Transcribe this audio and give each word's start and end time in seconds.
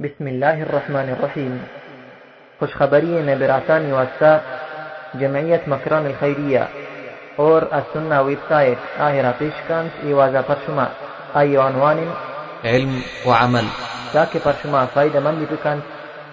بسم 0.00 0.26
الله 0.26 0.62
الرحمن 0.62 1.08
الرحيم 1.12 1.62
خوش 2.60 2.74
خبرية 2.74 3.20
نبراتان 3.34 3.92
واسا 3.92 4.40
جمعية 5.14 5.60
مكران 5.66 6.06
الخيرية 6.06 6.68
اور 7.38 7.62
السنة 7.62 8.08
سنه 8.08 8.22
ویبسایت 8.22 8.78
آهرا 9.00 9.32
پیشکانس 9.32 9.92
ايوازا 10.04 10.42
پرشما 10.42 10.86
اي 11.36 11.56
عنوان 11.56 11.98
علم 12.64 13.02
وعمل 13.26 13.64
تاكي 14.12 14.38
تاکه 14.38 14.44
پرشما 14.44 14.86
فایده 14.86 15.20
مندی 15.20 15.44
بکنس 15.44 15.82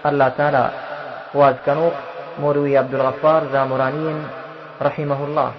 الله 0.05 0.29
تعالى 0.29 0.69
واز 1.35 1.55
مروي 2.39 2.77
عبد 2.77 2.95
الغفار 2.95 3.41
زامرانین 3.53 4.25
رحمه 4.81 5.21
الله 5.23 5.51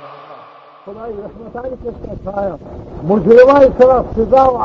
خدای 0.87 1.13
رحمتانی 1.13 1.77
سزا 4.17 4.53
و 4.53 4.59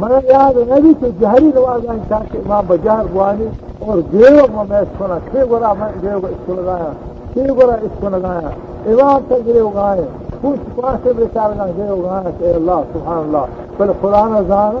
کا 0.00 0.20
چھایا 0.20 0.48
من 0.48 0.56
یاد 0.56 0.56
نبی 0.70 0.92
کہ 1.00 1.08
جہری 1.20 1.50
نواز 1.54 1.86
آئیں 1.88 2.02
تاکہ 2.08 2.38
امام 2.38 2.64
بجار 2.66 3.04
گوانی 3.14 3.46
اور 3.86 3.98
گیو 4.12 4.46
میں 4.54 4.64
میں 4.68 4.78
اس 4.78 4.88
کو 4.98 5.06
نہ 5.06 5.14
چھ 5.30 5.48
گورا 5.50 5.72
میں 5.78 5.88
گیو 6.02 6.18
اس 6.26 6.40
کو 6.46 6.54
لگایا 6.54 6.90
چھ 7.34 7.50
گورا 7.58 7.74
اس 7.82 7.94
کو 8.00 8.08
لگایا 8.08 8.48
امام 8.92 9.20
سے 9.28 9.34
گیو 9.46 9.68
گائے 9.68 10.04
کچھ 10.42 10.60
پاس 10.76 10.98
سے 11.02 11.12
بیچار 11.16 11.50
گا 11.58 11.66
گیو 11.76 11.96
گایا 11.96 12.30
کہ 12.38 12.52
اللہ، 12.54 12.80
سبحان 12.92 13.18
اللہ. 13.18 13.44
پھر 13.76 13.92
قرآن 14.00 14.42
زان، 14.48 14.78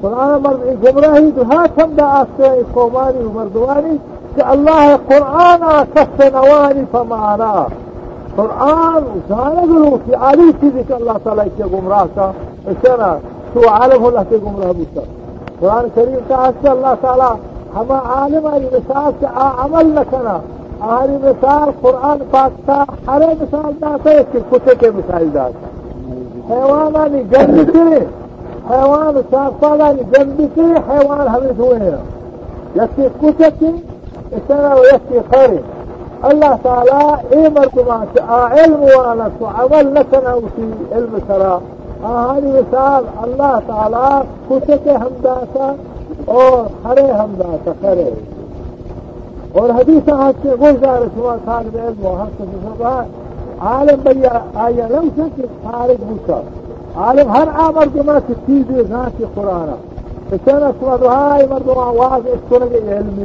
قرآن 0.00 0.32
مرد 0.42 0.84
گمراہی 0.84 1.30
تو 1.36 1.42
ہاتھ 1.50 1.78
ہم 1.82 1.92
دا 1.98 2.06
آستے 2.20 2.48
ہیں 2.48 2.62
قومانی 2.72 3.24
و 3.24 3.30
مردوانی 3.34 3.96
کہ 4.34 4.42
اللہ 4.54 4.96
قرآن 5.08 5.62
کس 5.94 6.20
نوانی 6.34 6.84
فمانا. 6.90 7.66
قرآن 8.36 9.04
زانه 9.28 9.62
گلو 9.68 9.96
کہ 10.06 10.16
عالی 10.16 10.50
چیزی 10.60 10.82
کہ 10.88 10.92
اللہ 10.92 11.24
تعالیٰ 11.24 11.44
کی 11.56 11.62
گمراہ 11.72 12.04
کا 12.14 12.30
اشارہ 12.72 13.16
هو 13.56 13.68
عالم 13.68 14.02
هو 14.02 14.08
الله 14.08 14.22
تقوم 14.22 14.56
له 14.60 14.72
بوسا 14.72 15.06
القرآن 15.62 15.84
الكريم 15.84 16.20
تعالى 16.28 16.72
الله 16.72 16.94
تعالى 17.02 17.36
هما 17.76 17.94
عالم 17.96 18.46
أي 18.46 18.66
مثال 18.66 19.14
عمل 19.36 19.96
لكنا 19.96 20.40
أهل 20.82 21.18
مثال 21.18 21.72
قرآن 21.82 22.18
فاتا 22.32 22.86
حرى 23.06 23.26
مثال 23.26 23.74
ذات 23.80 24.06
يسكي 24.06 24.38
الكتك 24.52 24.94
مثال 24.94 25.30
ذات 25.30 25.52
حيوانا 26.48 27.08
نجنب 27.08 27.70
كري 27.70 28.06
حيوان 28.68 29.24
سافا 29.32 29.92
نجنب 29.92 30.50
كري 30.56 30.80
حيوان 30.88 31.28
همس 31.28 31.60
وين 31.60 31.98
يسكي 32.76 33.10
الكتك 33.24 33.54
السنة 34.32 34.74
ويسكي 34.74 35.28
خيري 35.34 35.60
الله 36.24 36.58
تعالى 36.64 37.18
إيمركم 37.32 38.06
علم 38.28 38.80
وأنا 38.82 39.30
عمل 39.42 39.94
لكنا 39.94 40.34
وفي 40.34 40.70
علم 40.92 41.20
سراء 41.28 41.62
ہماری 42.06 42.46
مثال 42.46 43.04
اللہ 43.16 43.58
تعالیٰ 43.66 44.22
خوش 44.48 44.70
کے 44.84 44.92
ہمداسا 44.92 45.72
اور 46.24 46.86
ہرے 46.86 47.10
ہمداسا 47.10 47.72
کرے 47.80 48.10
اور 49.52 49.70
حدیث 49.70 50.08
ہاتھ 50.12 50.36
سے 50.42 50.48
گزار 50.48 51.02
شما 51.14 51.36
طالب 51.44 51.76
علم 51.76 52.06
و 52.06 52.14
حق 52.14 52.42
سے 52.42 53.06
عالم 53.60 54.00
بھیا، 54.02 54.38
آیا 54.54 54.86
لم 54.88 55.08
سے 55.14 55.22
کہ 55.36 55.42
خارج 55.62 56.02
بوسا 56.04 56.40
عالم 56.96 57.30
ہر 57.30 57.48
آمر 57.58 57.86
کے 57.92 58.02
ماں 58.06 58.20
کی 58.26 58.34
چیز 58.46 58.88
ذات 58.88 59.18
کی 59.18 59.24
قرآن۔ 59.34 59.70
اشنا 60.32 60.70
شما 60.80 60.96
دعائی 61.00 61.46
مردمان 61.50 61.96
واضح 61.96 62.28
اس 62.28 62.44
کو 62.48 62.58
لگے 62.58 62.96
علمی۔ 62.98 63.24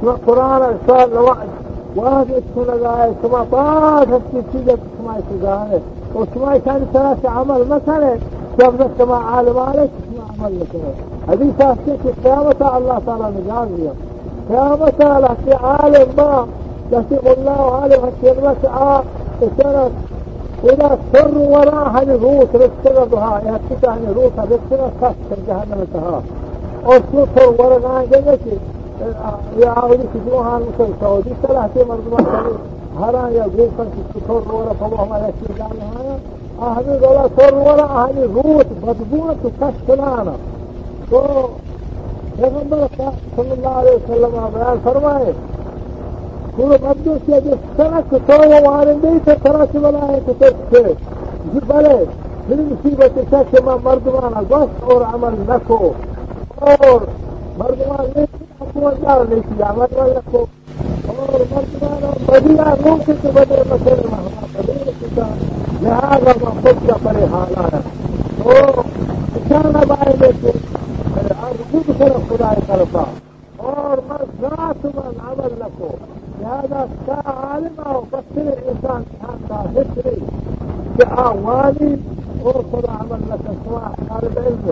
شما 0.00 0.14
قرآن 0.24 0.62
اشار 0.62 1.16
واضح 1.96 2.32
اس 2.32 2.50
کو 2.54 2.64
لگائے 2.64 3.10
شما 3.22 3.42
بعد 3.50 4.12
ہم 4.12 4.18
کی 4.30 4.40
چیزیں 4.52 4.74
شما 4.96 5.12
اشتگاہ 5.12 5.74
وشوي 6.16 6.58
كان 6.58 6.86
ثلاثة 6.92 7.28
عمل 7.30 7.68
مثلا 7.68 8.16
قبل 8.60 9.06
ما 9.08 9.16
عالم 9.16 9.58
عليك 9.58 9.90
ما 10.16 10.44
عمل 10.44 10.60
لك. 10.60 10.66
هذه 11.28 11.52
تاسيس 11.58 12.00
القيامة 12.04 12.78
الله 12.78 13.00
تعالى 13.06 13.32
مجازية 13.36 13.92
قيامتها 14.50 15.20
لك 15.20 15.62
عالم 15.64 16.08
ما 16.18 16.46
يسيب 16.92 17.38
الله 17.38 17.74
عالم 17.74 18.00
هالشيء 18.04 18.38
المسعى 18.38 19.02
سنة 19.62 19.90
إذا 20.64 20.98
سروا 21.12 21.58
وراها 21.58 22.04
نفوس 22.04 22.48
رسلتها 22.54 23.40
يهتكها 23.46 23.96
نفوسها 24.08 24.44
رسلتها 24.44 25.14
تسر 25.30 25.42
جهنم 25.48 25.80
انتهى 25.80 26.20
وصلتها 26.84 27.46
ورقان 27.46 28.06
جنتي 28.10 28.58
يعاودك 29.58 30.08
جوها 30.30 30.58
المسلسة 30.58 31.14
ودي 31.14 31.30
سلاحتي 31.48 31.84
مرضوها 31.84 32.42
المسل 33.02 33.28
سعودي 33.28 33.28
ثلاثة 33.28 33.28
مرضمان 33.28 33.28
هرا 33.28 33.28
يا 33.28 33.46
جوفا 33.56 33.86
تكسر 34.14 34.54
ورا 34.54 34.72
فالله 34.72 35.04
ما 35.04 35.28
يكفي 35.28 35.62
عنها 35.62 36.18
أهل 36.62 37.04
ولا 37.04 37.28
سر 37.36 37.54
ولا 37.54 38.04
أهل 38.04 38.30
روت 38.34 38.66
بدبونة 38.82 39.36
تكسلانا 39.44 40.32
تو 41.10 41.46
پیغمبر 42.36 42.86
صلی 43.36 43.50
اللہ 43.50 43.68
علیہ 43.68 43.94
وسلم 43.94 44.48
بیان 44.54 44.76
فرمائے 44.84 45.32
پورے 46.56 46.76
مدو 46.82 47.14
سے 47.26 47.40
جو 47.40 47.54
سڑک 47.76 48.14
تو 48.26 48.48
وہ 48.48 48.68
وارندے 48.68 49.08
سے 49.24 49.32
طرح 49.42 49.64
سے 49.72 49.78
بنائے 49.78 50.20
تو 50.26 50.32
سے۔ 50.70 50.82
جی 51.52 51.58
بلے، 51.66 52.04
پھر 52.46 52.56
مصیبت 52.56 53.32
ہے 53.32 53.42
کہ 53.50 53.58
میں 53.64 53.74
مردمانہ 53.82 54.40
گوشت 54.50 54.82
اور 54.82 55.00
عمل 55.14 55.34
نہ 55.48 55.56
کو 55.66 55.92
اور 56.54 57.00
مردمان 57.58 58.06
نے 58.16 58.24
اپنا 58.60 58.90
جار 59.02 59.24
نہیں 59.28 59.40
کیا 59.40 59.72
مردمان 59.76 60.10
رکھو 60.10 60.44
اور 61.06 61.40
مردمان 61.50 62.24
بدیا 62.26 62.74
روح 62.84 63.12
سے 63.22 63.30
بدے 63.34 63.62
مسئلے 63.70 64.02
میں 64.10 64.18
ہمارا 64.18 64.46
بدے 64.52 64.90
کتا 65.00 65.26
لہذا 65.82 66.18
میں 66.24 66.62
خود 66.62 66.88
کا 66.88 66.94
پڑے 67.02 67.24
حال 67.24 67.54
آیا۔ 67.56 67.80
تو 68.42 68.82
کسان 69.34 69.76
اب 69.76 69.92
آئے 69.92 70.14
لے 70.20 70.30
کے 70.40 70.50
خود 71.70 71.98
طرف 71.98 72.28
خدا 72.28 72.52
طرفا 72.66 73.04
اور 73.56 74.00
میں 74.08 74.24
ذات 74.40 74.84
من 74.84 75.12
عمل 75.26 75.54
لکھو۔ 75.58 75.88
لہذا 76.40 76.84
کا 77.06 77.20
عالم 77.24 77.80
آؤ 77.84 78.00
بسر 78.10 78.50
انسان 78.64 79.02
کھان 79.18 79.36
کا 79.48 79.62
حسری 79.76 80.14
کہ 80.96 81.20
آوانی 81.20 81.94
اور 82.42 82.54
خدا 82.54 82.96
عمل 83.00 83.22
لکھو۔ 83.28 83.52
سوا 83.64 83.88
طالب 84.08 84.38
علم 84.46 84.70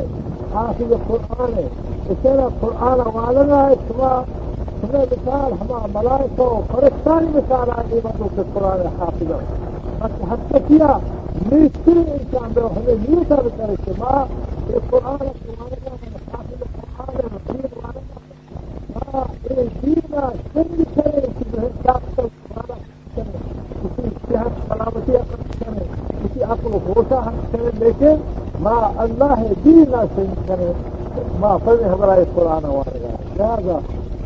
حافظ 0.55 0.93
قرآن 1.07 1.55
ہے۔ 1.59 1.69
اس 2.09 2.17
طرح 2.23 2.49
قرآن 2.61 3.01
والنا 3.15 3.67
ہے۔ 3.67 3.75
سوا 3.89 4.23
تمہیں 4.81 5.05
مثال 5.11 5.53
ہمارا 5.61 5.87
ملائکہ 5.95 6.43
و 6.43 6.61
فرشتانی 6.73 7.27
مثال 7.35 7.71
آگے 7.71 8.01
بندوں 8.05 8.29
کے 8.37 8.43
قرآن 8.55 8.87
حافظ 8.99 9.31
بس 9.99 10.23
حد 10.31 10.55
کیا؟ 10.69 10.97
مستری 11.47 11.99
انسان 11.99 12.55
دو 12.55 12.67
ہمیں 12.67 12.95
نہیں 12.95 13.23
سب 13.29 13.49
کرے 13.57 13.75
کہ 13.85 13.93
ماں، 13.99 14.25
یہ 14.69 14.79
قرآن 14.91 15.17
قرآن 15.17 15.73
حافظ 16.33 16.61
قرآن 16.61 17.27
مصیر 17.33 17.67
والنا 17.77 18.19
ماں، 18.95 19.25
یہ 19.45 19.63
دینا 19.83 20.29
سند 20.53 20.83
کرے 20.95 21.19
اسی 21.19 21.67
ڈاکٹر 21.83 22.27
قرآن 22.49 22.79
کرے 23.15 23.37
اسی 23.85 24.09
صحت 24.29 24.69
سلامتی 24.69 25.17
حق 25.17 25.59
کرے 25.59 25.85
اسی 26.25 26.43
عقل 26.43 26.79
ہوشا 26.87 27.19
حق 27.19 27.53
کرے، 27.53 27.71
لیکن 27.75 28.15
ماں، 28.61 28.83
اللہ 28.97 29.43
دینا 29.65 30.05
سند 30.15 30.49
کرے۔ 30.49 30.73
ماں 31.39 31.59
فرد 31.65 31.83
ہمارا 31.83 32.15
یہ 32.15 32.25
قرآن 32.35 32.65
والے 32.65 33.09
گا۔ 33.39 33.79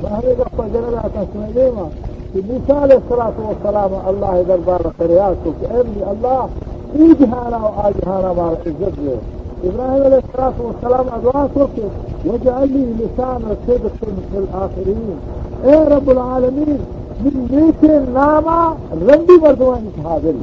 فهذا 0.03 0.45
قدر 0.59 0.81
لا 0.91 1.03
تسمعيما 1.17 1.89
موسى 2.35 2.73
عليه 2.73 2.99
الصلاة 3.05 3.33
والسلام 3.49 3.91
الله 4.09 4.43
دربار 4.49 4.93
قرياتك 5.01 5.55
كأن 5.63 5.87
الله 6.13 6.49
إجهانا 6.97 7.57
وآجهانا 7.57 8.33
مع 8.33 8.49
العزة 8.53 9.19
إبراهيم 9.65 10.03
عليه 10.05 10.21
الصلاة 10.29 10.53
والسلام 10.67 11.07
أدعاء 11.19 11.49
تركي 11.55 11.89
واجعل 12.25 12.69
لي 12.69 12.85
لسان 13.01 13.57
صدق 13.67 13.93
في 14.33 14.39
الآخرين 14.39 15.17
إيه 15.65 15.89
رب 15.89 16.11
العالمين 16.11 16.79
من 17.23 17.47
نیچے 17.51 17.99
ناما 18.13 18.59
رنڈی 19.07 19.37
بردوان 19.43 19.89
حاضر 20.05 20.37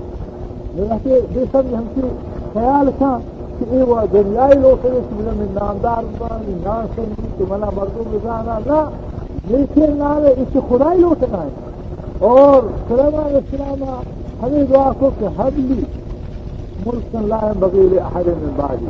میرے 0.75 1.19
بے 1.33 1.43
سمجھ 1.51 1.73
خيال 1.73 2.09
كان 2.53 2.53
خیال 2.53 2.89
تھا 2.97 3.17
کہ 3.59 3.65
اے 3.71 3.83
وہ 3.89 4.01
دنیای 4.13 4.57
لوگ 4.61 4.87
سے 4.87 4.99
من 5.21 5.45
نامدار 5.59 6.03
من 6.19 6.57
نام 6.63 6.85
سنی 6.95 7.27
تو 7.37 7.45
منا 7.49 7.69
لا 7.75 7.85
بزانا 8.11 8.57
لیکن 9.47 9.97
نام 9.97 10.25
اس 10.37 10.57
خدائی 10.69 10.99
لوٹنا 10.99 11.41
ہے۔ 11.43 11.49
اور 12.19 12.63
سلیمان 12.87 13.35
السلام 13.35 13.83
ہمیں 14.41 14.63
دعا 14.63 14.91
کو 14.99 15.09
کہ 15.19 15.27
حبلی 15.37 15.81
ملک 16.85 17.15
اللہ 17.15 17.51
بغیر 17.59 17.97
احد 18.01 18.27
من 18.27 18.53
بعدی 18.55 18.85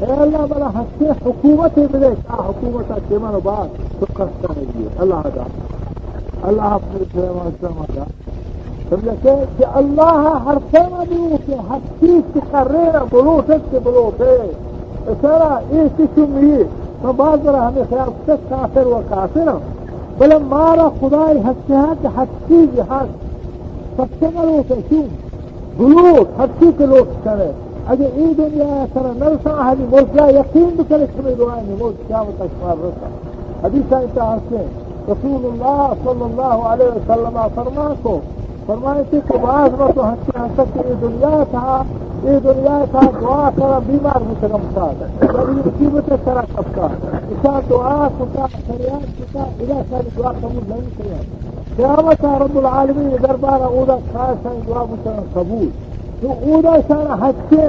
اے 0.00 0.12
اللہ 0.14 0.46
بلا 0.50 0.68
ہنسے 0.74 1.10
حکومت 1.24 1.78
ملے 1.78 2.10
کیا 2.22 2.40
حکومت 2.40 2.92
کے 3.08 3.18
من 3.18 3.38
بعد 3.44 3.68
تو 4.00 4.06
کستا 4.14 4.52
ہے 4.56 4.86
اللہ 4.96 5.28
دا 5.34 5.44
اللہ 6.42 6.76
اپنے 6.78 7.04
سلیمان 7.12 7.46
السلام 7.46 7.84
دا 7.96 8.04
سمجھے 8.90 9.14
کہ 9.22 9.34
کہ 9.58 9.64
اللہ 9.74 10.38
ہر 10.46 10.58
سیما 10.70 11.02
دیو 11.10 11.36
کہ 11.46 11.60
ہر 11.68 11.78
چیز 12.00 12.22
کی 12.32 12.40
کررینا 12.50 13.04
بلوٹت 13.10 13.70
کے 13.70 13.78
بلوٹے 13.84 14.36
اسرا 15.06 15.58
یہ 15.70 15.88
کسی 15.96 16.26
میں 16.28 16.62
تو 17.02 17.12
بعض 17.12 17.44
ذرا 17.44 17.68
ہمیں 17.68 17.82
خیال 17.90 18.10
تک 18.24 18.48
کافر 18.48 18.86
و 18.86 19.00
کافر 19.08 19.48
بل 19.48 19.71
مارا 20.20 20.88
خدای 21.00 21.38
ہنستے 21.38 21.74
ہیں 21.74 21.94
کہ 22.02 22.08
ہر 22.16 22.24
چیز 22.48 22.78
ہر 22.90 23.06
سب 23.96 24.14
سے 24.20 24.26
ملوٹ 24.34 24.70
ہے 26.38 26.70
کرے۔ 27.24 27.50
اگر 27.86 28.06
این 28.14 28.32
دنیا 28.38 28.84
سر 28.94 29.06
نرسا 29.18 29.50
اهلی 29.50 29.86
مرجع 29.92 30.28
یقین 30.30 30.70
بکنه 30.70 31.06
که 31.06 31.22
می 31.24 31.34
دعای 31.34 31.62
نموز 31.62 31.94
قیامت 32.08 32.40
اشمار 32.40 32.76
رسا 32.76 33.08
حدیث 33.64 33.92
انتہا 33.92 34.36
سے 34.48 34.62
رسول 35.08 35.46
اللہ 35.46 35.92
صلی 36.04 36.22
اللہ 36.22 36.68
علیہ 36.68 36.86
وسلم 36.86 37.38
فرما 37.54 37.88
کو 38.02 38.18
فرمائے 38.66 39.02
تھے 39.10 39.20
کہ 39.28 39.38
بعض 39.38 39.80
میں 39.80 39.88
تو 39.94 40.08
ہنستے 40.08 40.38
ہنس 40.38 40.76
یہ 40.76 40.94
دنیا 41.00 41.42
تھا 41.50 41.82
یہ 42.24 42.38
دنیا 42.44 42.84
تھا 42.90 43.00
دعا 43.20 43.50
کرا 43.56 43.78
بیمار 43.86 44.20
بھی 44.22 44.34
سرم 44.40 44.66
تھا 44.72 44.90
مصیبت 45.66 46.12
سرا 46.24 46.40
سب 46.54 46.74
کا 46.74 46.86
اسا 47.30 47.60
دعا 47.70 48.08
کتا 48.18 48.46
فریاد 48.66 49.06
کتا 49.18 49.42
اذا 49.60 49.80
ساری 49.90 50.08
دعا 50.16 50.32
قبول 50.40 50.60
نہیں 50.68 50.90
کیا 50.96 51.16
قیامت 51.76 52.24
رب 52.24 52.58
العالمین 52.58 53.16
دربار 53.22 53.60
اودا 53.60 53.96
خاص 54.12 54.46
ہے 54.46 54.60
دعا 54.68 54.84
مسلم 54.90 55.22
قبول۔ 55.32 55.68
تو 56.20 56.32
اودا 56.32 56.76
سارا 56.88 57.14
ہنستے 57.14 57.62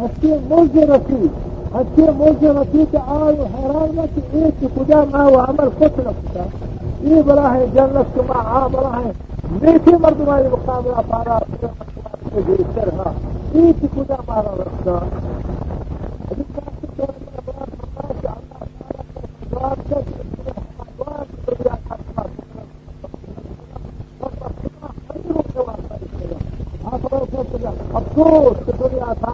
ہنستے 0.00 0.36
ملک 0.48 0.90
رسید 0.90 1.30
ہنستے 1.74 2.02
ملک 2.16 2.44
رسید 2.44 2.96
آئے 3.06 3.46
حیران 3.54 3.94
میں 3.94 4.06
کہ 4.14 4.20
ایک 4.32 4.60
خدا 4.60 5.04
ما 5.10 5.22
وہ 5.22 5.38
عمل 5.38 5.68
خود 5.78 6.06
رکھتا 6.06 6.42
یہ 7.02 7.22
بڑا 7.22 7.54
ہے 7.54 7.66
جنت 7.74 8.14
کے 8.14 8.20
ماں 8.26 8.42
آ 8.44 8.66
بڑا 8.66 9.00
ہے۔ 9.04 9.12
نیچے 9.62 9.96
مردمانی 10.00 10.48
مقابلہ 10.52 11.00
پارا۔ 11.08 11.38
بہتر 12.34 12.88
ہاں 12.96 13.12
ایک 13.54 13.84
خدا 13.94 14.16
مارا 14.26 14.54
رکھتا۔ 14.56 14.98
افسوس 27.94 28.56
کہ 28.66 28.72
دنیا 28.78 29.12
تھا 29.14 29.30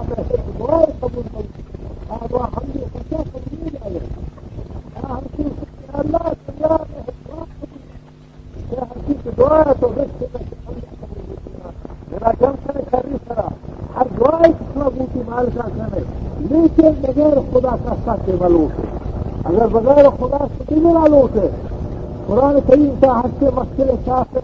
بہت 0.58 1.00
قبول 1.00 1.26
کروں 2.10 2.42
ہم 2.46 2.70
بھی 2.72 2.80
سچا 2.84 3.22
قبول 3.24 3.58
نہیں 3.62 3.70
جائے 3.74 3.98
ہم 5.04 5.26
کی 5.36 5.44
اللہ 5.94 6.28
دنیا 6.48 6.76
میں 6.82 7.02
دعا 9.38 9.62
تو 9.72 9.88
میرا 12.10 12.30
جم 12.40 12.54
کرے 12.64 12.82
خری 12.90 13.16
کرا 13.28 13.46
ہر 13.96 14.06
دعا 14.18 14.38
کتنا 14.48 14.88
بوٹی 14.88 15.20
مال 15.26 15.46
کا 15.54 15.68
کرے 15.70 16.00
لیکن 16.40 17.00
بغیر 17.00 17.38
خدا 17.52 17.74
کا 18.28 18.38
ساتھ 18.38 18.52
ملوٹ 18.52 19.46
اگر 19.46 19.66
بغیر 19.66 20.08
خدا 20.20 20.44
سے 20.58 20.64
بھی 20.68 20.76
ملوٹ 20.76 21.36
ہے۔ 21.36 21.48
قرآن 22.26 22.58
کریم 22.66 22.90
کا 23.00 23.20
ہر 23.20 23.26
سے 23.38 23.44
مسئلے 23.54 23.92
شاخ 24.04 24.36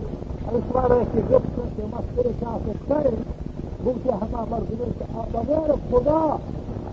اس 0.53 0.63
بار 0.73 0.91
ہے 0.91 1.03
کہ 1.13 1.21
جب 1.29 1.39
سے 1.57 1.83
مسئلے 1.91 2.29
شاخ 2.41 2.89
کرے 2.89 3.09
بلکہ 3.85 4.11
ہما 4.11 4.45
مرد 4.51 4.83
بغیر 5.33 5.73
خدا 5.91 6.37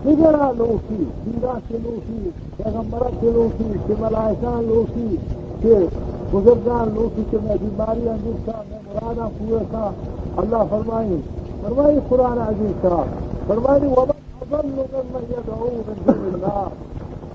بگڑا 0.02 0.52
لوٹی 0.56 1.04
بیرا 1.24 1.52
سے 1.68 1.76
لوٹی، 1.82 2.30
پیغمبرہ 2.56 3.08
سے 3.20 3.30
لوٹی، 3.30 3.72
کہ 3.86 3.94
ملائکان 3.98 4.64
لوٹی، 4.64 5.16
کہ 5.60 5.74
بزرگان 6.32 6.88
لوٹی، 6.94 7.22
کہ 7.30 7.36
میں 7.42 7.56
بیماری 7.60 8.08
اندر 8.08 8.50
تھا، 8.50 8.62
میں 8.70 8.78
مرادہ 8.86 9.28
پورے 9.38 9.64
تھا۔ 9.70 9.90
اللہ 10.36 10.62
فرمائی 10.70 11.20
فرمائی 11.62 11.98
قرآن 12.08 12.38
عزیز 12.38 12.80
تھا 12.80 13.02
فرمائی 13.46 13.86
ومن 13.86 14.21
يضل 14.52 14.76
ممن 14.94 15.24
يدعوه 15.36 15.70
من 15.88 15.96
دون 16.06 16.34
الله. 16.34 16.66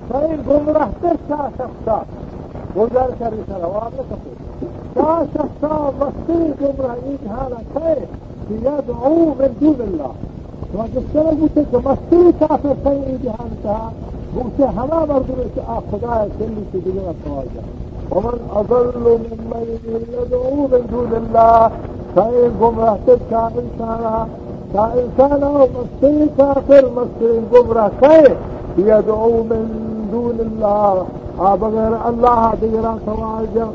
فإن 0.09 0.37
جمره 0.47 0.89
بش 1.03 1.19
شخصا. 1.59 2.05
وذلك 2.75 3.19
الرسالة 3.21 3.67
واضحة. 3.67 4.03
تقول 4.09 4.37
تا 4.95 5.27
شخصا 5.35 5.93
مصير 6.01 6.53
جمره 6.61 6.95
این 7.05 7.17
هذا 7.29 7.57
خير 7.75 8.07
يدعو 8.51 9.25
من 9.39 9.51
دون 9.61 9.79
الله. 9.87 10.13
وجسر 10.75 11.29
المتك 11.29 11.73
مصير 11.75 12.31
كافر 12.39 12.75
خير 12.83 13.03
این 13.07 13.19
جهانتها 13.23 13.91
بوته 14.35 14.69
هما 14.69 15.05
مردم 15.05 15.35
خدايا 15.91 16.29
كل 16.39 16.55
في 16.71 16.79
دنيا 16.79 17.11
التواجه 17.11 17.63
ومن 18.11 18.39
أضل 18.55 19.19
ممن 19.25 19.65
يدعو 20.13 20.67
من 20.67 20.87
دون 20.91 21.11
الله 21.21 21.71
فإن 22.15 22.51
گمراه 22.61 22.97
بش 23.07 23.33
إنسانا 23.33 24.27
انسان 24.77 25.43
أو 25.43 25.67
مستی 25.75 26.29
کافر 26.37 26.85
مستی 26.95 27.39
گمراه 27.53 27.89
کئے 27.99 28.35
يدعو 28.77 29.43
من 29.49 29.65
دون 30.11 30.39
الله. 30.39 31.03
بغیر 31.59 31.93
اللہ 32.09 32.53
دیگران 32.61 32.97
سوال 33.05 33.45
جا 33.53 33.65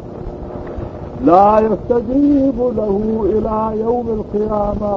لا 1.24 1.60
يستجيب 1.60 2.58
له 2.76 2.94
إلى 3.24 3.80
يوم 3.80 4.06
القيامة. 4.18 4.94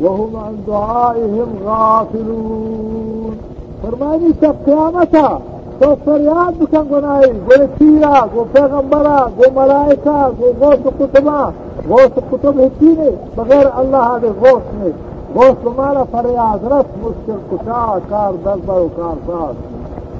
وهم 0.00 0.36
عن 0.36 0.54
دعائهم 0.66 1.48
غافلون. 1.64 3.34
فرمانی 3.82 4.32
سب 4.40 4.64
قیامتا 4.64 5.38
تو 5.80 5.94
فریاد 6.04 6.58
بکن 6.60 6.88
گنائی 6.90 7.30
گو 7.48 7.66
پیرا 7.78 8.24
گو 8.34 8.44
پیغمبرا 8.52 9.18
گو 9.36 9.50
ملائکہ 9.54 10.28
گو 10.38 10.50
غوث 10.60 10.86
کتبا 10.98 11.40
غوث 11.88 12.18
کتب 12.30 12.58
ہتی 12.60 12.94
نے 12.98 13.10
بغیر 13.34 13.66
اللہ 13.82 14.16
دے 14.22 14.28
غوث 14.40 14.72
نے 14.78 14.90
Müslümana 15.34 16.04
feriyadet 16.04 16.86
کار 17.26 17.38
kuşağı 17.50 18.00
kar 18.10 18.32
کار 18.44 18.80
ukarsaz. 18.88 19.56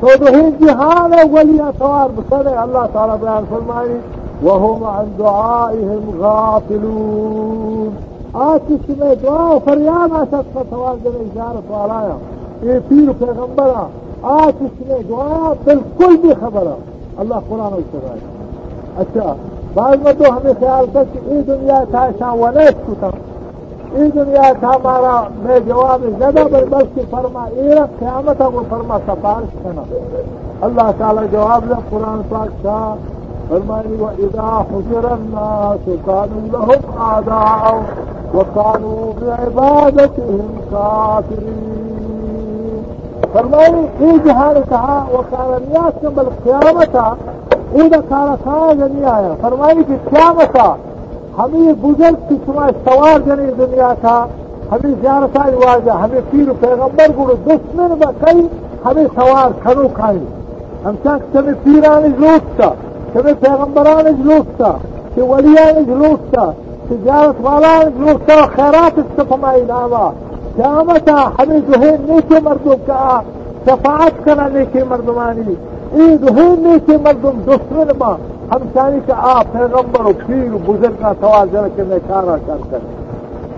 تو 0.00 0.08
دهين 0.22 0.52
جهاد 0.60 1.12
ولي 1.34 1.58
أطوار 1.70 2.08
بسنة. 2.16 2.52
اللہ 2.64 2.84
تعالی 2.93 3.16
بیان 3.22 3.44
فرمائی 3.50 3.96
وهم 4.46 4.81
عن 4.96 5.06
دعائهم 5.19 6.05
غافلون. 6.22 7.93
آتی 8.34 8.75
آتي 8.75 8.78
سمع 8.87 9.14
دعاء 9.14 9.58
فريان 9.58 10.12
أشد 10.12 10.44
فتوان 10.55 10.96
جل 11.05 11.16
إشارة 11.31 11.62
وعلايا 11.70 12.16
إيه 12.62 12.81
پیر 12.88 13.10
و 13.10 13.12
پیغمبر 13.12 13.75
آتی 14.22 14.64
سمی 14.78 15.02
دعا 15.08 15.52
بالکل 15.64 16.16
بھی 16.22 16.34
خبرا 16.40 16.75
اللہ 17.20 17.34
قرآن 17.49 17.72
الشرائع 17.72 18.22
اچھا 19.00 19.34
بعض 19.75 19.96
مدو 20.05 20.31
ہمیں 20.37 20.52
خیال 20.60 20.87
کرتے 20.93 21.19
ای 21.28 21.43
دنیا 21.43 21.82
تائشان 21.90 22.38
ونیت 22.40 22.76
کتا 22.87 23.10
ای 23.93 24.08
دنیا 24.11 24.52
تھا 24.61 24.70
ہمارا 24.75 25.20
میں 25.43 25.58
جواب 25.67 26.02
بس 26.19 26.37
بربستی 26.52 27.02
فرما 27.11 27.44
ایرا 27.44 27.85
قیامت 27.99 28.38
کو 28.38 28.62
فرما 28.69 28.99
سفارش 29.06 29.55
کنا 29.62 29.82
اللہ 30.67 30.90
تعالی 30.99 31.26
جواب 31.32 31.64
لے 31.69 31.81
قرآن 31.90 32.20
پاک 32.29 32.50
شاہ 32.62 32.94
فرمائی 33.49 33.94
و 34.00 34.06
ادا 34.06 34.50
حجر 34.70 35.05
الناس 35.12 35.85
كانوا 36.06 36.44
لهم 36.52 36.82
آداء 37.11 37.82
وكانوا 38.35 39.12
بعبادتهم 39.20 40.50
كافرين. 40.70 41.79
فرمائی 43.32 43.87
ای 43.99 44.19
جہان 44.25 44.56
کہا 44.69 44.99
وکانیات 45.12 46.00
کم 46.02 46.14
بالقیامتا 46.14 47.06
ای 47.72 47.89
دکارتا 47.89 48.72
جنی 48.79 49.05
آیا 49.15 49.34
فرمائی 49.41 49.82
کہ 49.89 49.96
قیامتا 50.10 50.69
ہمیں 51.37 51.73
بزرگ 51.81 52.28
کی 52.30 52.35
تمہارے 52.45 52.71
سوار 52.85 53.19
جنے 53.25 53.52
دنیا 53.57 53.94
تھا 54.02 54.16
ہمیں 54.71 54.94
زیارت 55.02 55.37
واجہ 55.63 55.97
ہمیں 56.02 56.19
پیر 56.31 56.52
پیغمبر 56.59 57.16
گرو 57.18 57.35
دشمن 57.45 57.94
میں 57.99 58.11
کئی 58.21 58.47
ہمیں 58.85 59.06
سوار 59.16 59.52
کھڑو 59.63 59.87
کھائی 59.94 60.19
ہم 60.85 60.95
چاہتے 61.04 61.31
تمہیں 61.33 61.56
پیران 61.63 62.11
جلوس 62.11 62.56
تھا 62.56 62.73
تمہیں 63.13 63.33
پیغمبران 63.42 64.11
جلوس 64.13 64.56
تھا 64.57 64.71
کہ 65.16 65.21
ولیان 65.23 65.83
جلوس 65.83 66.31
تھا 66.31 66.49
کہ 66.90 66.95
زیارت 67.04 67.42
والان 67.42 67.90
جلوس 67.97 68.25
تھا 68.25 68.40
خیرات 68.56 68.99
اس 68.99 69.16
کو 69.16 69.23
فرمائی 69.30 69.63
ناما 69.68 70.09
قیامت 70.56 71.09
ہمیں 71.40 71.59
جو 71.68 71.81
ہے 71.81 71.95
نیچے 72.07 72.40
مردم 72.44 72.83
کا 72.87 73.19
شفاعت 73.66 74.23
کرنا 74.25 74.47
نیچے 74.54 74.83
مردمانی 74.90 75.54
ای 75.94 76.18
جو 76.18 76.35
ہے 76.35 76.47
نیچے 76.59 76.97
مردم 77.04 77.40
دشمن 77.47 77.92
هم 78.52 78.60
تاني 78.74 79.00
که 79.06 79.14
آه 79.14 79.44
پیغمبر 79.44 80.06
و 80.06 80.12
پیر 80.12 80.55
و 80.55 80.58
بزرگ 80.58 81.06
نتوازن 81.06 81.70
که 81.76 81.84
نکارا 81.84 82.38
کرده 82.38 82.81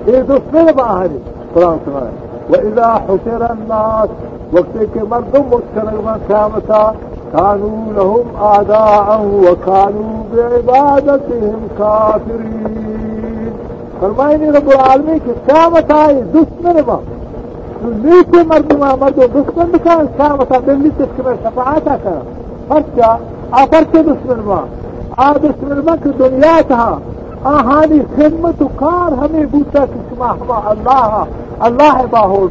ای 0.06 0.22
دوست 0.22 0.54
نیم 0.54 0.78
آهری 0.78 1.20
قرآن 1.54 1.80
سمانه 1.86 2.10
و 2.50 2.56
اذا 2.56 2.94
حسر 3.08 3.42
الناس 3.50 4.08
وقتی 4.52 4.86
که 4.94 5.02
مردم 5.02 5.44
مستنگ 5.44 6.04
من 6.04 6.18
قیامتا 6.28 6.94
كانوا 7.32 7.92
لهم 7.92 8.24
أعداء 8.42 9.26
وكانوا 9.44 10.24
بعبادتهم 10.32 11.60
كافرين 11.78 13.52
فرمائني 14.00 14.50
رب 14.50 14.70
العالمين 14.70 15.18
كي 15.18 15.34
سامتا 15.48 16.10
يزوث 16.10 16.48
من 16.64 16.84
ما 16.86 17.00
نليك 17.84 18.34
مردو 18.34 18.76
ما 18.78 18.96
مردو 18.96 19.26
دوث 19.26 19.58
من 19.58 19.72
بكان 19.72 20.08
سامتا 20.18 20.58
بلليك 20.58 20.94
كما 21.18 21.36
شفاعتا 21.44 21.98
كان 22.04 22.22
فرق 22.70 22.94
کیا 22.94 24.02
دشمن 24.02 24.40
با 24.40 24.62
آ 25.18 25.32
دشمن 25.34 25.80
با 25.80 25.96
کی 25.96 26.10
دنیا 26.18 26.60
تھا 26.68 26.84
آہانی 27.44 28.00
خدمت 28.16 28.62
کار 28.76 29.12
ہمیں 29.18 29.44
بوتا 29.52 29.84
کہ 29.86 30.00
شما 30.10 30.30
ہما 30.32 30.58
اللہ 30.70 31.24
اللہ 31.66 32.00
باہور 32.10 32.48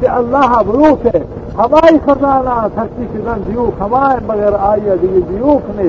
کہ 0.00 0.08
اللہ 0.10 0.52
بروک 0.66 1.06
ہے 1.06 1.22
ہماری 1.58 1.98
خزانہ 2.06 2.56
تھکی 2.74 3.06
شدن 3.12 3.42
دیوک 3.46 3.80
ہمارے 3.80 4.24
بغیر 4.26 4.54
آئیے 4.68 4.96
دیگے 5.02 5.20
دیوک 5.30 5.70
نے 5.76 5.88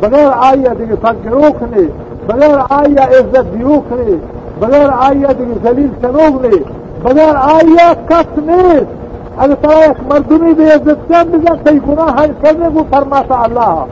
بغیر 0.00 0.30
آئیے 0.46 0.74
دیگے 0.78 0.96
فکروک 1.02 1.62
نے 1.72 1.86
بغیر 2.26 2.58
آئیے 2.70 3.04
عزت 3.18 3.52
دیوک 3.54 3.92
نے 3.92 4.16
بغیر 4.60 4.90
آئیے 5.00 5.34
دیگه 5.34 5.60
زلیل 5.62 5.92
کنوگ 6.02 6.40
نے 6.42 6.56
بغیر 7.02 7.36
آئیے 7.44 7.86
کس 8.08 8.38
نیست 8.40 8.90
اگر 9.38 9.54
ترا 9.54 9.84
یک 9.90 9.96
مردمی 10.10 10.54
به 10.54 10.64
عزتگان 10.64 11.24
بزن 11.24 11.58
که 11.64 11.70
گناه 11.70 12.26
کرده 12.42 12.68
گو 12.70 12.82
فرماتا 12.90 13.42
اللہ 13.42 13.86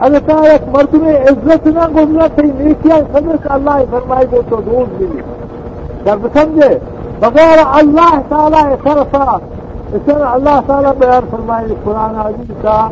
اگر 0.00 0.18
ترا 0.18 0.54
یک 0.54 0.62
مردم 0.74 1.04
عزت 1.04 1.66
نه 1.66 1.86
گو 1.86 2.28
که 2.36 2.42
نیکی 2.42 2.88
کرده 2.88 3.38
که 3.38 3.54
الله 3.54 3.86
فرمائی 3.90 4.26
گو 4.26 4.42
تو 4.50 4.56
دون 4.56 4.84
بیدی 4.98 5.22
در 6.04 6.16
بسنجه 6.16 6.80
بغیر 7.20 7.58
اللہ 7.80 8.14
تعالی 8.30 8.76
طرفا 8.84 9.40
اسر 9.94 10.22
اللہ 10.34 10.60
تعالی 10.66 10.88
بیان 11.00 11.24
فرمائی 11.30 11.76
قرآن 11.84 12.14
عزیز 12.14 12.50
کا 12.62 12.90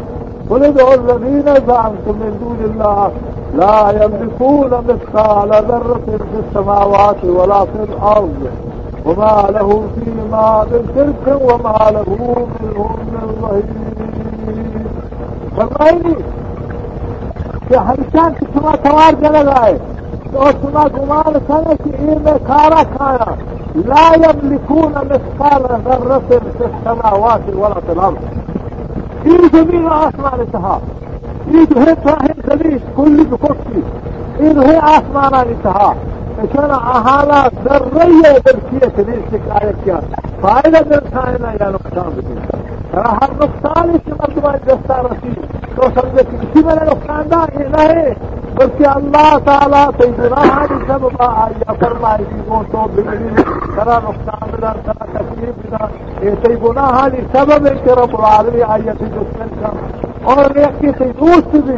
قلد 0.49 0.81
الذین 0.81 1.45
زعمتم 1.67 2.15
من 2.21 2.39
دون 2.41 2.59
اللہ 2.71 3.11
لا 3.55 4.05
يملكون 4.05 4.71
مثقال 4.89 5.49
ذرة 5.49 6.01
في 6.07 6.39
السماوات 6.39 7.25
ولا 7.25 7.65
في 7.65 7.83
الأرض. 7.83 8.68
وما 9.09 9.51
له 9.51 9.69
فيما 9.95 10.65
من 10.71 10.83
شرك 10.95 11.41
وما 11.43 11.91
له 11.97 12.09
منهم 12.61 12.97
من 13.13 13.27
ظهير 13.43 13.89
فرمائني 15.57 16.15
کہ 17.69 17.77
ہمیشہ 17.89 18.27
شما 18.41 18.73
سوار 18.83 19.21
چلے 19.23 19.45
گئے 19.47 19.77
تو 20.33 20.51
شما 20.63 20.85
گمان 20.97 21.39
کرے 21.47 21.77
کہ 21.85 21.91
یہ 22.03 22.19
لا 23.75 24.13
يملكون 24.17 24.93
مثقال 24.93 25.63
ذرة 25.85 26.23
في 26.29 26.65
السماوات 26.65 27.41
ولا 27.55 27.81
في 27.87 27.93
الأرض. 27.93 28.17
في 29.25 29.31
زمين 29.53 29.87
آسمان 29.87 30.41
انتهى 30.41 30.79
في 31.51 31.67
هي 32.07 32.35
زمين 32.49 32.81
كل 32.97 33.25
بكفي 33.25 33.83
إن 34.41 34.59
هي 34.59 34.79
آسمان 34.79 35.35
انتهى 35.35 35.95
عشان 36.39 36.71
أهالا 36.71 37.51
ذرية 37.65 38.33
بركية 38.47 38.89
تنسك 38.89 39.43
آية 39.63 40.01
فائدة 40.43 40.81
برسائنا 40.81 41.53
يا 41.61 41.71
نقصان 41.71 42.11
بدين 42.17 42.41
ترى 42.93 43.19
هر 43.23 43.31
نقصان 43.43 43.91
اس 43.91 44.07
مردمان 44.21 44.59
دستا 44.67 45.01
رسید 45.03 45.39
تو 45.77 45.89
سمجھے 45.95 46.23
کہ 46.31 46.37
اسی 46.37 46.63
میں 46.65 46.75
نقصان 46.75 47.31
دا 47.31 47.45
یہ 47.59 47.69
نہیں 47.77 48.15
بلکہ 48.55 48.87
اللہ 48.89 49.37
تعالیٰ 49.45 49.85
تی 49.99 50.09
گناہانی 50.19 50.79
سبب 50.89 51.23
آیا 51.23 51.73
فرمائی 51.81 52.25
کی 52.31 52.41
وہ 52.49 52.63
تو 52.73 52.87
بگڑی 52.95 53.43
ترا 53.77 53.99
نقصان 54.05 54.51
بدا 54.53 54.73
ترا 54.85 55.05
تکلیف 55.13 55.59
بدا 55.65 55.87
یہ 56.27 56.35
تی 56.45 56.55
گناہانی 56.65 57.21
سبب 57.33 57.67
ہے 57.67 57.75
کہ 57.85 57.99
رب 58.01 58.17
العالمی 58.19 58.63
آیا 58.69 58.93
تی 58.99 59.11
دشمن 59.17 59.61
کا 59.61 59.73
اور 60.33 60.57
ایک 60.57 60.81
کی 60.81 60.93
تی 60.99 61.11
دوست 61.21 61.55
بھی، 61.67 61.75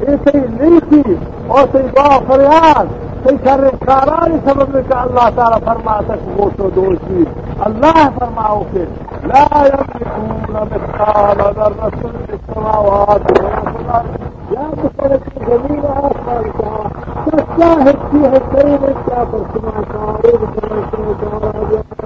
یہ 0.00 0.16
تی 0.24 0.38
نیکی، 0.38 1.14
اور 1.46 1.66
تی 1.72 1.86
دعا 1.96 2.18
فریاد 2.28 3.07
تی 3.24 3.36
شر 3.44 3.68
کارانی 3.84 4.38
سبب 4.44 4.76
ہے 4.76 4.82
کہ 4.88 4.96
اللہ 4.96 5.28
تعالیٰ 5.36 5.58
فرماتا 5.64 6.16
کہ 6.16 6.40
وہ 6.40 6.48
تو 6.56 6.70
دوستی 6.76 7.24
اللہ 7.66 8.00
فرماؤ 8.18 8.62
کہ 8.72 8.84
لا 9.24 9.46
يملكون 9.64 10.54
مثقال 10.64 11.38
ذرة 11.56 11.90
في 11.90 12.34
السماوات 12.34 13.32
ولا 13.32 13.60
في 13.62 13.78
الأرض 13.78 14.12
لا 14.50 14.66
مثلت 14.74 15.22
جميل 15.40 15.86
آخرتها 15.86 16.90
تستاهد 17.26 17.98
فيها 18.10 18.36
الكريم 18.36 18.84
الكافر 18.84 19.42
كما 19.54 19.82
قالوا 19.88 20.46
كما 20.46 21.98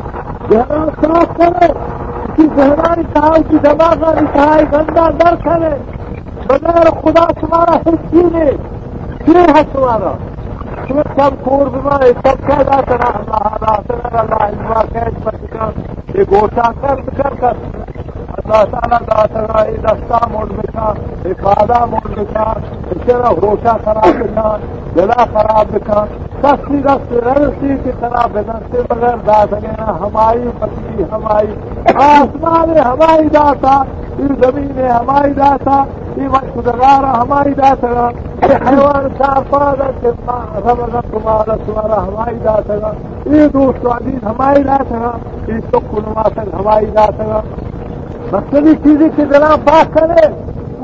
جہاں 0.51 0.87
صاف 0.97 1.37
کرے 1.37 1.67
کی 2.37 2.47
گہرائی 2.57 3.05
کہا 3.15 3.37
کی 3.49 3.59
دماغانی 3.65 4.27
کہا 4.33 4.57
گندا 4.73 5.09
در 5.21 5.37
کرے 5.45 5.71
بغیر 6.49 6.91
خدا 7.03 7.27
تمہارا 7.41 7.77
حصی 7.87 8.29
نے 8.33 8.51
پھر 9.19 9.57
ہے 9.57 9.63
تمہارا؟ 9.73 10.13
سب 10.89 11.35
کور 11.45 11.67
بیماری 11.67 12.13
سب 12.13 12.47
کہہ 12.47 12.63
جاتا 12.69 12.97
نا 13.01 13.11
اللہ 13.19 13.43
اللہ 13.51 14.17
اللہ 14.21 14.43
اللہ 14.45 14.81
کہہ 14.93 15.19
بچا 15.25 15.69
یہ 16.15 16.25
گوشا 16.31 16.71
کر 16.81 17.01
کر 17.19 17.35
کر، 17.41 17.61
اللہ 18.39 18.65
تعالیٰ 18.71 18.99
داتا 19.09 19.63
یہ 19.69 19.77
دستا 19.83 20.19
موڑ 20.33 20.47
بکا 20.47 20.93
یہ 21.25 21.35
کادا 21.43 21.85
موڑ 21.91 22.09
بکا 22.15 22.47
اسے 22.95 23.13
ہوشا 23.43 23.77
خراب 23.85 24.19
بکا 24.21 24.57
گلا 24.97 25.25
خراب 25.33 25.73
بکا 25.73 26.05
سستی 26.43 26.81
دست 26.83 27.13
رسی 27.27 27.77
کی 27.85 27.91
طرح 28.01 28.27
بدن 28.33 28.67
سے 28.71 28.83
بغیر 28.91 29.17
دا 29.27 29.45
سکے 29.51 29.81
ہماری 30.01 30.49
پتی 30.59 31.03
ہماری 31.13 31.55
آسمان 31.95 32.77
ہماری 32.79 33.29
داتا، 33.29 33.83
یہ 34.19 34.35
زمین 34.43 34.79
ہماری 34.91 35.33
داتا، 35.33 35.83
یہ 36.17 36.29
مشکلار 36.29 37.05
ہماری 37.15 37.55
داتا 37.55 37.89
یہ 37.89 38.32
حیوان 38.43 39.07
چار 39.19 39.43
پاس 39.51 39.79
رب 39.79 40.95
تمہارا 41.11 41.55
تمہارا 41.67 41.99
ہماری 42.07 42.39
داتا 42.45 42.75
یہ 43.33 43.47
دوست 43.53 43.87
عزیز، 43.87 44.25
ہماری 44.25 44.63
داتا 44.63 45.11
یہ 45.49 45.59
سکھ 45.73 45.95
نماسک 45.95 46.49
ہماری 46.55 46.87
داتا 46.97 47.41
مقصدی 48.33 48.75
چیزیں 48.85 49.09
کی 49.17 49.25
دلا 49.33 49.55
پاک 49.65 49.95
کرے، 49.95 50.27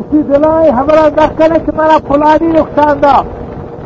اسی 0.00 0.22
دلائیں 0.28 0.70
ہمارا 0.70 1.08
نہ 1.16 1.26
کرے 1.38 1.58
کہ 1.66 1.72
میرا 1.76 1.96
فلانی 2.08 2.52
نقصان 2.52 3.02
دا 3.02 3.16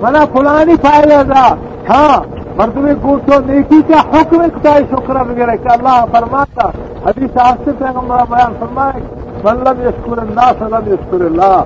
منا 0.02 0.24
فلانی 0.32 0.74
فائدہ 0.82 1.22
دا۔ 1.28 1.44
ہاں 1.88 2.16
مردمی 2.56 2.92
گوشو 3.02 3.38
نیکی 3.46 3.80
کا 3.88 4.00
حکم 4.12 4.48
کتا 4.54 4.76
شکر 4.90 5.16
وغیرہ 5.28 5.54
کہ 5.62 5.72
اللہ 5.72 6.04
فرماتا، 6.12 6.68
حدیث 7.06 7.36
آج 7.44 7.64
سے 7.64 7.70
پیغمبر 7.78 8.24
بیان 8.30 8.52
فرمائے، 8.60 9.00
من 9.44 9.64
یشکر 9.86 10.18
الناس 10.18 10.62
لم 10.72 10.92
یشکر 10.92 11.24
اللہ. 11.30 11.56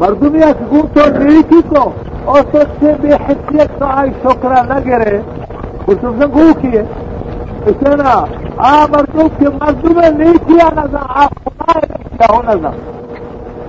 مردمی 0.00 0.40
گوشو 0.70 1.04
نیکی 1.18 1.60
کو 1.68 1.90
اور 2.24 2.40
سب 2.52 2.72
سے 2.80 2.92
بے 3.00 3.08
حیثیت 3.28 3.78
کا 3.78 3.86
آئی 3.88 4.10
شکرہ 4.22 4.62
نہ 4.62 4.78
گرے۔ 4.86 5.18
اس 5.86 6.02
نے 6.02 6.26
گو 6.26 6.52
کیے؟ 6.60 6.82
اسے 7.66 7.96
نا 7.96 8.24
آ 8.56 8.86
مردم 8.86 9.28
کے 9.38 9.48
مردم 9.48 10.00
نہیں 10.18 10.34
کیا 10.46 10.68
نظر 10.76 10.98
آ 11.08 11.26
خدا 11.26 11.78
نہیں 11.78 12.18
کیا 12.18 12.26
ہو 12.30 12.42
نظر 12.42 12.68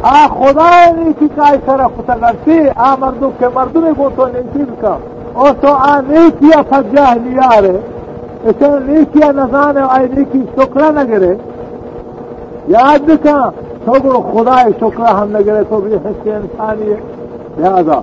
آ 0.02 0.28
خدا 0.28 0.70
نہیں 0.92 1.14
کی 1.20 1.28
کا 1.36 1.50
سر 1.66 1.88
خدا 1.88 2.16
کرتی 2.16 2.58
آ 2.76 2.96
مردم 3.00 3.30
کے 3.40 3.46
مردم 3.56 3.94
کو 3.98 4.10
تو 4.16 4.28
نہیں 4.28 4.44
چیز 4.54 4.74
کا 4.82 4.98
اور 5.34 5.50
تو 5.62 5.74
آ 5.74 6.00
نہیں 6.08 6.30
کیا 6.40 6.62
فجا 6.70 7.14
لیا 7.24 7.62
رے 7.62 7.78
اسے 8.44 8.68
نہیں 8.86 9.06
کیا 9.14 9.32
نظان 9.32 9.78
آئی 9.90 10.08
نہیں 10.14 10.26
کی 10.32 10.42
شکرا 10.56 10.90
نہ 10.92 11.04
گرے۔ 11.10 11.34
یاد 12.68 13.08
دکھا 13.08 13.50
تو 13.94 14.22
خدا 14.34 14.58
شکرا 14.80 15.22
ہم 15.22 15.32
نہ 15.32 15.38
گرے 15.46 15.64
تو 15.70 15.82
بھی 15.82 15.96
حصے 15.96 16.36
انسانی. 16.36 16.94
ہے 16.94 17.00
لہذا 17.58 18.00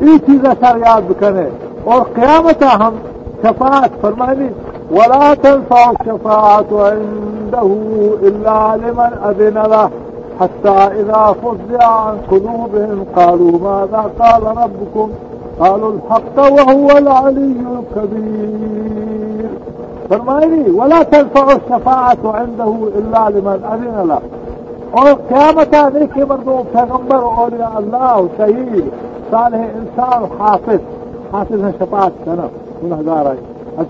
یہ 0.00 0.48
اثر 0.48 0.76
یاد 0.86 1.12
کرے 1.20 1.48
اور 1.84 2.00
قیامت 2.14 2.62
ہم 2.80 2.96
شفاعت 3.42 4.00
فرمانی 4.00 4.48
ولا 4.90 5.34
تنفع 5.42 5.90
الشفاعة 5.90 6.70
عنده 6.72 7.68
إلا 8.22 8.76
لمن 8.76 9.12
أذن 9.28 9.58
له. 9.72 9.88
حتى 10.40 10.78
إذا 11.00 11.34
فزع 11.42 11.86
عن 11.86 12.16
قلوبهم 12.30 13.04
قالوا 13.14 13.58
ماذا 13.62 14.10
قال 14.18 14.42
ربكم؟ 14.42 15.10
قالوا 15.58 15.92
الحق 15.92 16.38
وهو 16.38 16.90
العلي 16.98 17.56
الكبير. 17.76 19.50
فرمائني 20.10 20.70
ولا 20.70 21.02
تنفع 21.02 21.52
الشفاعة 21.52 22.18
عنده 22.24 22.74
إلا 22.98 23.30
لمن 23.30 23.58
أذن 23.74 24.08
له. 24.08 24.20
قیامتا 25.04 25.88
دیکھیے 25.94 26.24
مردوں 26.28 26.62
پیغمبر 26.72 27.22
اولیاء 27.40 27.70
اللہ 27.76 28.20
شہید 28.36 28.88
صالح 29.30 29.64
انسان 29.78 30.24
حافظ 30.38 30.80
حافظ 31.32 31.64
ہے 31.64 31.70
شفاعت 31.80 32.12
سنة 32.24 32.48
من 32.82 32.92
هزارة 32.92 33.34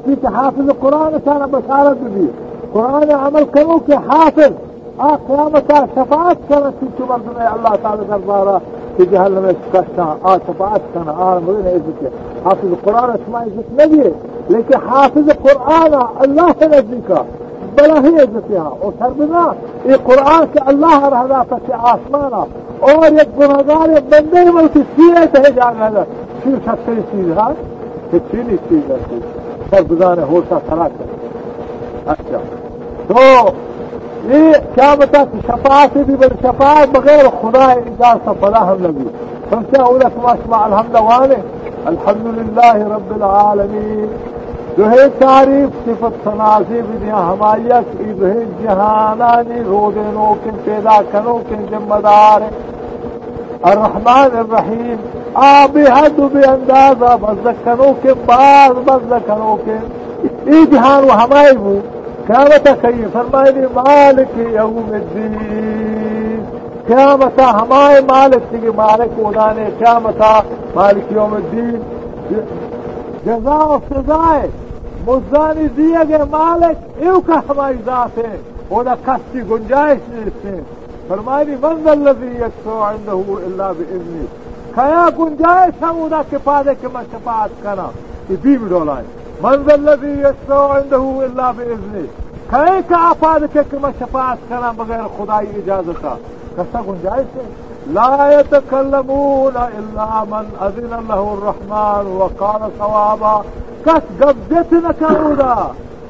کہ 0.05 0.27
حافظ 0.27 0.69
القرآن 0.69 1.19
كان 1.25 1.51
بشارة 1.51 1.93
دی۔ 2.15 2.27
قرآن 2.73 3.11
عمل 3.11 3.45
کرو 3.55 3.79
کہ 3.87 3.97
حافظ 4.09 4.53
آه 5.01 5.19
قيامتا 5.29 5.87
شفاعت 5.97 6.37
سنة 6.49 6.73
تلك 6.81 7.01
مردنا 7.11 7.55
الله 7.57 7.77
تعالى 7.77 8.03
غربارة 8.11 8.61
في 8.97 9.05
جهنم 9.05 9.47
يشكشنا 9.51 10.17
آ 10.25 10.37
شفاعت 10.47 10.81
کرنا 10.95 11.13
سنة 11.13 11.13
آه 11.13 11.37
عزت 11.37 11.67
إذنك 11.67 12.13
حافظ 12.45 12.75
قرآن 12.85 13.11
اسمائی 13.11 13.51
عزت 13.51 13.73
نہیں 13.81 14.05
ہے 14.05 14.11
لیکن 14.49 14.89
حافظ 14.89 15.31
قرآن 15.43 15.95
اللہ 15.95 16.51
سے 16.59 16.67
تنزلك 16.67 17.11
بلا 17.78 18.00
بلاهية 18.00 18.28
فيها 18.49 18.73
وفرمنا 18.83 19.54
القرآن 19.87 20.49
كالله 20.54 21.09
رهنا 21.09 21.42
فتي 21.50 21.73
عاصمانا 21.73 22.47
اور 22.83 23.12
يكبر 23.12 23.61
هذا 23.61 23.97
يبن 23.97 24.30
دائما 24.30 24.66
تسيئة 24.66 25.25
تهجع 25.25 25.71
هذا. 25.71 26.06
شو 26.45 26.50
شكري 26.66 27.02
سيدها 27.12 27.54
تتشيني 28.12 28.59
سيدها 28.68 28.97
فرمنا 29.73 30.25
هو 30.25 30.42
ساتراك. 30.50 30.92
أشياء. 32.09 32.45
تو. 33.09 33.49
إيه 34.30 34.62
كامتا 34.76 35.25
في 35.25 35.38
شفاعات 35.49 35.99
دي 35.99 36.16
بل 36.16 36.30
شفاعات 36.42 36.88
بغير 36.88 37.30
خدا 37.42 37.73
إنجاز 37.73 38.18
صفلاها 38.26 38.75
النبي. 38.75 39.06
فمتا 39.50 39.83
اولا 39.83 40.09
كما 40.09 40.35
أسمع 40.35 40.66
الحمد 40.66 40.97
والي 40.97 41.38
الحمد 41.88 42.26
لله 42.26 42.88
رب 42.95 43.16
العالمين. 43.16 44.09
جو 44.76 44.90
ہے 44.90 45.09
تعریف 45.18 45.85
صفت 45.85 46.25
سناسی 46.25 46.80
بھی 46.87 46.99
دیا 46.99 47.18
ہمایت 47.26 47.92
کی 47.99 48.12
جو 48.14 48.26
ہے 48.26 48.40
جہانانی 48.62 49.61
رو 49.66 49.90
دینوں 49.95 50.35
کے 50.45 50.50
پیدا 50.64 50.97
کرو 51.12 51.38
کے 51.49 51.54
ذمہ 51.71 52.00
دار 52.02 52.40
الرحمن 53.62 54.37
الرحیم 54.38 54.97
آب 55.35 55.78
حد 55.95 56.18
بے 56.33 56.45
اندازہ 56.49 57.16
مزدکنوں 57.23 57.92
کے 58.02 58.14
بعض 58.26 58.76
مزدکنوں 58.88 59.56
کے 59.64 59.76
ای 60.47 60.66
جہان 60.66 61.04
و 61.04 61.14
ہمائی 61.14 61.56
وہ۔ 61.56 61.78
کیا 62.26 62.45
بتا 62.45 62.75
کہیے 62.80 63.06
فرمائے 63.12 63.66
مالک 63.75 64.38
یوم 64.38 64.92
الدین۔ 64.92 66.45
قیامتا 66.87 67.50
ہمارے 67.50 68.00
مالک 68.12 68.50
تھی 68.50 68.71
مالک 68.76 69.18
ادانے 69.26 69.68
قیامتا 69.78 70.40
مالک 70.75 71.12
یوم 71.12 71.35
الدین۔ 71.35 71.80
جزا 73.25 73.59
و 73.64 73.78
سزائے 73.88 74.49
مزانی 75.07 75.67
دیے 75.77 76.03
گئے 76.09 76.25
مالک 76.31 77.01
ایو 77.03 77.21
کا 77.27 77.41
ہماری 77.49 77.77
ذات 77.87 78.19
ہے 78.19 78.37
وہ 78.71 78.83
کس 79.05 79.33
کی 79.33 79.41
گنجائش 79.51 80.09
نہیں 80.09 80.25
اس 80.27 80.45
میں 80.45 80.61
فرمائی 81.09 81.55
منزل 81.61 82.03
لذی 82.05 82.43
ایک 82.43 82.65
سو 82.65 82.83
اللہ 82.85 83.73
بھی 83.77 84.25
کیا 84.75 85.09
گنجائش 85.19 85.83
ہم 85.83 86.03
ادا 86.05 86.23
کے 86.31 86.39
پادے 86.45 86.75
کے 86.81 86.89
میں 86.95 87.03
شفاعت 87.13 87.63
کرنا 87.63 87.89
یہ 88.29 88.37
بھی 88.43 88.57
ڈولا 88.69 88.99
ہے 88.99 89.05
منزل 89.43 89.85
لذی 89.91 90.13
ایک 90.25 90.47
سو 90.47 90.63
اللہ 90.73 91.53
بھی 91.57 92.07
کھے 92.49 92.81
کا 92.89 92.99
آپاد 93.09 93.47
کے 93.53 93.63
کہ 93.71 93.79
میں 93.83 93.91
شفاعت 93.99 94.49
کرنا 94.49 94.71
بغیر 94.77 95.07
خدائی 95.17 95.49
اجازت 95.57 96.03
کا 96.03 96.17
کسا 96.57 96.81
گنجائش 96.89 97.37
ہے؟ 97.37 97.49
لا 97.89 98.31
يتكلمون 98.31 99.57
الا 99.57 100.25
من 100.25 100.47
اذن 100.61 100.95
له 101.09 101.33
الرحمن 101.33 102.07
وقال 102.13 102.71
صوابا 102.79 103.35
قد 103.87 104.02
قبضتنا 104.21 104.93
كرودا 105.00 105.57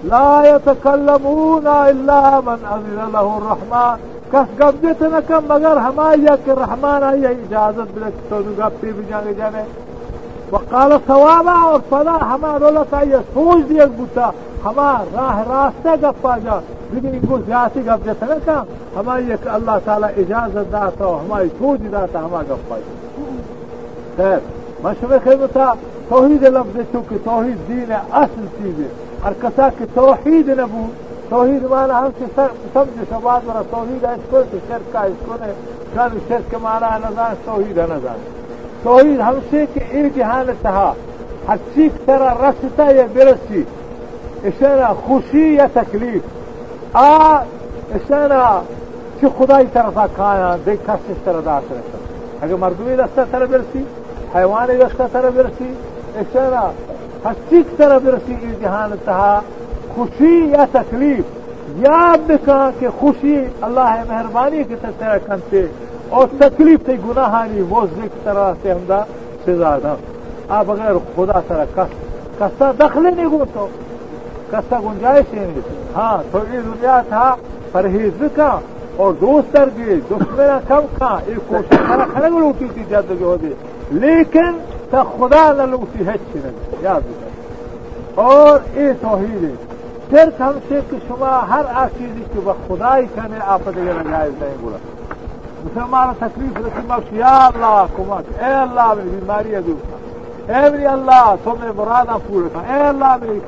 لا 0.05 0.57
يتكلمون 0.57 1.67
إلا 1.67 2.41
من 2.41 2.59
أذن 2.75 2.99
له 3.13 3.27
الرحمن. 3.39 3.97
کس 4.33 4.47
قبضتنا 4.61 5.21
كم 5.29 5.45
مگر 5.49 5.77
ہمایا 5.77 6.35
کہ 6.45 6.51
رحمان 6.51 7.03
آئی 7.03 7.27
اجازت 7.27 7.93
بلک 7.95 8.31
تو 8.31 8.41
گپی 8.59 8.93
بھی 8.93 9.05
وقال 10.51 10.93
صوابا 11.07 11.53
اور 11.53 11.81
هما 11.93 12.59
رولا 12.59 12.83
رولت 12.83 12.95
آئی 12.95 13.13
سوچ 13.35 13.73
بوتا. 13.97 14.31
هما 14.65 14.93
راه 15.15 15.39
راستا 15.49 15.91
راستے 15.91 16.03
گپا 16.03 16.37
جا. 16.45 16.59
لیکن 16.93 17.09
ان 17.09 17.27
کو 17.29 17.39
زیادتی 17.47 17.81
گبدت 17.87 18.23
نکم 18.23 18.63
ہمائی 18.97 19.33
کہ 19.43 19.49
اللہ 19.49 19.79
تعالی 19.85 20.07
اجازت 20.23 20.73
داتا 20.73 21.05
ہمائی 21.05 21.49
سوچ 21.59 21.81
داتا 21.93 22.19
ہما 22.25 22.43
گپا 22.51 22.77
جا. 22.79 22.93
خیر 24.17 24.39
مشورے 24.85 25.19
خیمتا 25.25 25.73
توحید 26.09 26.43
لفظ 26.43 26.77
چونکہ 26.93 27.17
توحید 27.25 27.69
دین 27.69 27.91
ہے 27.93 28.01
اصل 28.13 28.47
چیز 28.59 28.79
ہے 28.81 28.89
اور 29.23 29.33
کسا 29.41 29.69
کہ 29.79 29.85
توحید 29.95 30.49
نبو 30.59 30.87
توحید 31.29 31.65
مانا 31.71 31.99
ہم 32.01 32.11
سے 32.19 32.47
سمجھے 32.73 33.05
سواد 33.09 33.47
والا 33.47 33.63
توحید 33.71 34.05
ہے 34.05 34.13
اس 34.13 34.31
کو 34.31 34.43
شرک 34.69 34.93
کا 34.93 35.03
اس 35.03 35.27
کو 35.27 35.37
نے 35.41 35.53
کل 35.95 36.19
شرک 36.29 36.51
کے 36.51 36.57
مانا 36.63 36.93
ہے 36.95 36.99
نظام 37.05 37.35
توحید 37.45 37.79
ہے 37.79 37.87
نظام 37.91 38.25
توحید 38.83 39.21
ہم 39.21 39.39
سے 39.51 39.65
کہ 39.75 39.81
ایک 39.91 40.17
جہان 40.17 40.51
تھا 40.61 40.93
ہر 41.49 41.57
چیز 41.75 41.99
طرح 42.05 42.49
رستا 42.49 42.91
یا 42.91 43.07
برسی 43.15 43.63
اسے 44.45 44.75
خوشی 45.07 45.55
یا 45.55 45.67
تکلیف. 45.75 46.23
آ 46.95 47.43
اشنا 47.95 48.63
چه 49.21 49.29
خدای 49.39 49.67
طرفا 49.73 50.07
کایا 50.17 50.57
دیکھ 50.67 50.87
کس 50.87 51.25
طرح 51.25 51.41
داس 51.45 51.71
رسا 51.71 51.99
اگر 52.41 52.55
مردمی 52.55 52.97
دستا 52.97 53.25
طرح 53.31 53.47
برسی 53.47 53.83
حیوانی 54.35 54.77
دستا 54.77 55.07
طرح 55.13 55.31
برسی 55.31 55.73
اشنا 56.21 56.71
حسیک 57.25 57.77
طرح 57.77 57.99
برسی 58.05 58.35
ای 58.43 58.53
جہان 58.61 58.93
تہا، 59.05 59.41
خوشی 59.95 60.35
یا 60.53 60.65
تکلیف؟ 60.73 61.25
یاد 61.79 62.27
بکا 62.27 62.59
کہ 62.79 62.89
خوشی 62.99 63.37
اللہ 63.67 63.95
مہربانی 64.09 64.63
کی 64.69 64.75
طرح 64.81 65.17
کنتے 65.27 65.65
اور 66.09 66.27
تکلیف 66.39 66.87
تے 66.87 66.93
گناہانی 67.07 67.63
موزے 67.69 68.03
کی 68.03 68.21
طرح 68.25 68.53
سے 68.63 68.73
ہمدا 68.73 69.03
سزا 69.47 69.77
دا۔ 69.83 69.95
آ 70.49 70.63
بغیر 70.63 70.97
خدا 71.17 71.41
طرح 71.49 71.65
کس 71.75 71.93
کستا 72.39 72.71
دخل 72.79 73.03
نہیں 73.17 73.27
گو 73.31 73.45
تو 73.53 73.67
کسا 74.51 74.79
گنجائش 74.85 75.33
نہیں۔ 75.35 75.61
ہاں 75.95 76.17
تھوڑی 76.31 76.59
دنیا 76.59 77.01
تھا، 77.09 77.35
پرہیز 77.73 78.23
کا 78.35 78.59
اور 78.97 79.13
دوست 79.21 79.53
کر 79.53 79.69
گئے 79.77 79.97
کم 80.69 80.87
کھا، 80.97 81.17
ایک 81.27 81.49
کوشش 81.49 81.79
کرا 81.89 82.05
کھڑے 82.13 82.29
میں 82.31 82.53
تھی 82.59 82.83
جد 82.89 83.11
جو 83.21 83.27
ہوتی 83.27 83.53
لیکن 84.03 84.59
تا 84.91 85.03
خدا 85.17 85.45
لوٹی 85.71 86.07
ہے 86.07 86.17
چھ 86.33 86.83
یاد 86.83 87.05
اور 88.25 88.59
یہ 88.75 88.93
توحید 89.01 89.43
ہے 89.45 89.55
پھر 90.09 90.29
ہم 90.41 90.59
سے 90.69 90.81
کہ 90.91 90.97
شما 91.09 91.41
ہر 91.51 91.65
آشیزی 91.83 92.25
کے 92.33 92.41
وقت 92.45 92.69
خدائی 92.69 93.07
کرنے 93.15 93.39
آپ 93.55 93.65
دیگر 93.77 94.03
جائز 94.11 94.33
نہیں 94.41 94.57
بولا. 94.61 94.77
مسلمان 95.65 96.13
تکلیف 96.19 96.57
رسی 96.67 96.87
مکش 96.89 97.13
یا 97.13 97.37
اللہ 97.47 97.85
کمک. 97.97 98.25
اے 98.43 98.53
اللہ 98.55 98.93
میری 98.97 99.09
بیماری 99.09 99.55
ہے 99.55 99.61
دور 99.67 100.51
اے 100.51 100.71
میری 100.71 100.87
اللہ 100.87 101.35
تمہیں 101.45 101.73
مرادہ 101.77 102.17
پورے 102.27 102.49
تھا 102.53 102.61
اے 102.73 102.81
اللہ 102.89 103.17
میری 103.21 103.41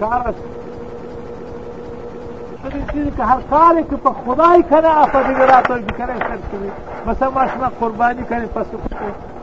چیز 2.92 3.07
که 3.16 3.24
هر 3.24 3.40
کاری 3.51 3.83
که 3.90 3.96
په 3.96 4.11
خدای 4.24 4.62
کنه 4.70 4.88
آفا 5.03 5.22
دیگه 5.22 5.46
را 5.46 5.61
تو 5.62 5.74
کنه 5.98 6.14
شرک 6.18 6.51
کنی. 6.53 6.70
مثلا 7.07 7.31
ما 7.31 7.46
شما 7.46 7.68
قربانی 7.81 8.22
کنی 8.22 8.46
پس 8.46 8.66
کشه 8.66 9.38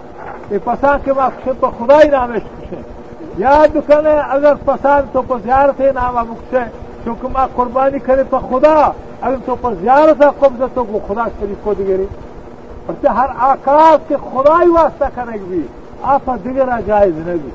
پسند 0.49 1.03
که 1.03 1.13
مخشه 1.13 1.53
تو 1.61 1.71
خدای 1.71 2.07
نامش 2.07 2.41
کشه 2.41 2.77
یاد 3.37 3.87
کنه 3.87 4.33
اگر 4.35 4.53
پسند 4.53 5.09
تو 5.13 5.21
په 5.21 5.39
زیارت 5.43 5.81
نامه 5.81 6.21
مکشه 6.21 6.71
چون 7.05 7.15
که 7.21 7.27
ما 7.27 7.45
قربانی 7.57 7.99
کنه 7.99 8.23
په 8.23 8.39
خدا 8.39 8.93
اگر 9.21 9.37
تو 9.45 9.55
په 9.55 9.75
زیارت 9.81 10.21
قبضه 10.21 10.67
تو 10.75 10.83
به 10.83 10.99
خدا 11.07 11.25
شریک 11.39 11.63
کو 11.63 11.73
دیگری 11.73 12.07
پس 12.87 13.09
هر 13.09 13.29
آکاس 13.51 13.99
که 14.09 14.17
خدای 14.17 14.67
واسطه 14.67 15.11
کنه 15.15 15.37
بی 15.37 15.67
آپ 16.03 16.43
دیگر 16.43 16.81
جایز 16.87 17.13
نبی 17.15 17.51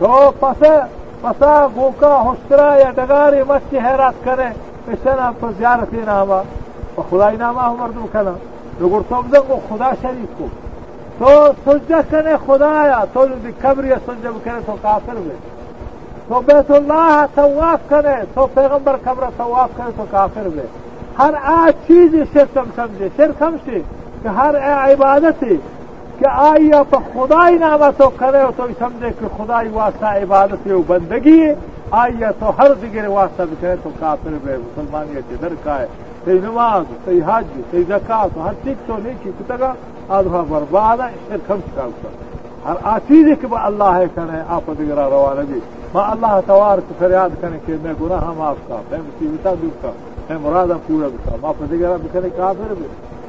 تو 0.00 0.30
پس 0.30 0.56
پسا 1.22 1.68
گوکا 1.68 2.22
حسرا 2.22 2.78
یا 2.78 2.92
دگاری 2.92 3.42
مت 3.42 3.62
کی 3.70 3.78
حیرات 3.78 4.14
کنه 4.24 4.52
پشتنا 4.86 5.32
پر 5.32 5.52
زیارت 5.58 5.94
نامه. 5.94 6.42
و 6.98 7.02
خدای 7.10 7.36
نامه 7.36 7.60
هم 7.60 7.76
مردم 7.76 8.08
کنه 8.12 8.32
نگرتم 8.80 9.24
زنگو 9.32 9.60
خدا 9.68 9.92
شریک 10.02 10.36
کو. 10.38 10.61
تو 11.18 11.54
سجده 11.66 12.02
کنه 12.02 12.36
خدایا 12.36 13.06
تو 13.14 13.26
دی 13.26 13.52
کبری 13.52 13.90
سجده 14.06 14.30
بکنه 14.30 14.60
تو 14.66 14.76
کافر 14.82 15.14
بی 15.14 15.30
تو 16.28 16.40
بیت 16.40 16.70
الله 16.70 17.26
تواف 17.36 17.80
کنه 17.90 18.26
تو 18.34 18.46
پیغمبر 18.46 18.98
کبر 18.98 19.30
تواف 19.38 19.70
کنه 19.76 19.92
تو 19.92 20.06
کافر 20.06 20.48
بی 20.48 20.60
هر 21.18 21.34
آ 21.34 21.70
چیزی 21.86 22.26
شرک 22.34 22.56
هم 22.56 22.72
سمجه 22.76 23.10
شرک 23.16 23.36
هم 23.40 23.60
شی 23.64 23.84
که 24.22 24.30
هر 24.30 24.56
عبادتی 24.56 25.60
که 26.20 26.28
آیا 26.28 26.84
به 26.84 26.98
خدای 27.14 27.58
نامه 27.58 27.92
تو 27.92 28.10
کنه 28.10 28.44
و 28.44 28.52
تو 28.52 28.68
سمجه 28.78 29.10
که 29.10 29.28
خدای 29.38 29.68
واسطه 29.68 30.06
عبادتی 30.06 30.70
و 30.70 30.82
بندگی 30.82 31.52
آیا 31.90 32.32
تو 32.32 32.46
هر 32.46 32.74
دیگر 32.74 33.08
واسطه 33.08 33.46
بکنه 33.46 33.76
تو 33.76 33.90
کافر 34.00 34.30
بی 34.30 34.50
مسلمانیت 34.56 35.40
درکای. 35.40 35.86
صحیح 36.24 36.40
نماز 36.42 36.84
صحیح 37.04 37.20
حج 37.26 37.44
صحیح 37.70 37.82
زکات، 37.88 38.36
ہر 38.36 38.52
چیز 38.64 38.74
تو 38.86 38.96
نہیں 39.02 39.14
کی 39.22 39.30
کتگا، 39.38 39.72
آدھا 40.08 40.42
برباد 40.48 41.00
ہے 41.00 41.14
شرک 41.28 41.50
ہم 41.50 41.60
کا 41.74 41.86
ہر 42.66 42.76
آ 42.82 42.98
چیز 42.98 43.26
کہ 43.40 43.46
اللہ 43.62 43.94
ہے 43.94 44.04
کرے 44.14 44.40
آپ 44.48 44.70
دیگر 44.78 44.96
روانہ 44.96 45.40
بھی 45.40 45.60
ماں 45.94 46.10
اللہ 46.10 46.40
توار 46.46 46.78
کو 46.78 46.94
فریاد 46.98 47.30
کریں 47.40 47.58
کہ 47.66 47.76
میں 47.82 47.92
گناہ 48.02 48.24
ہم 48.24 48.34
معاف 48.36 48.56
کا 48.68 48.76
میں 48.90 48.98
مصیبت 48.98 49.62
دور 49.62 49.82
کا 49.82 49.90
میں 50.28 50.38
مرادہ 50.42 50.76
پورا 50.86 51.08
کا 51.24 51.36
ماں 51.40 51.52
پدگرا 51.58 51.96
بھی 51.96 52.08
کرے 52.12 52.28
کافر 52.36 52.74
بھی۔ 52.78 52.86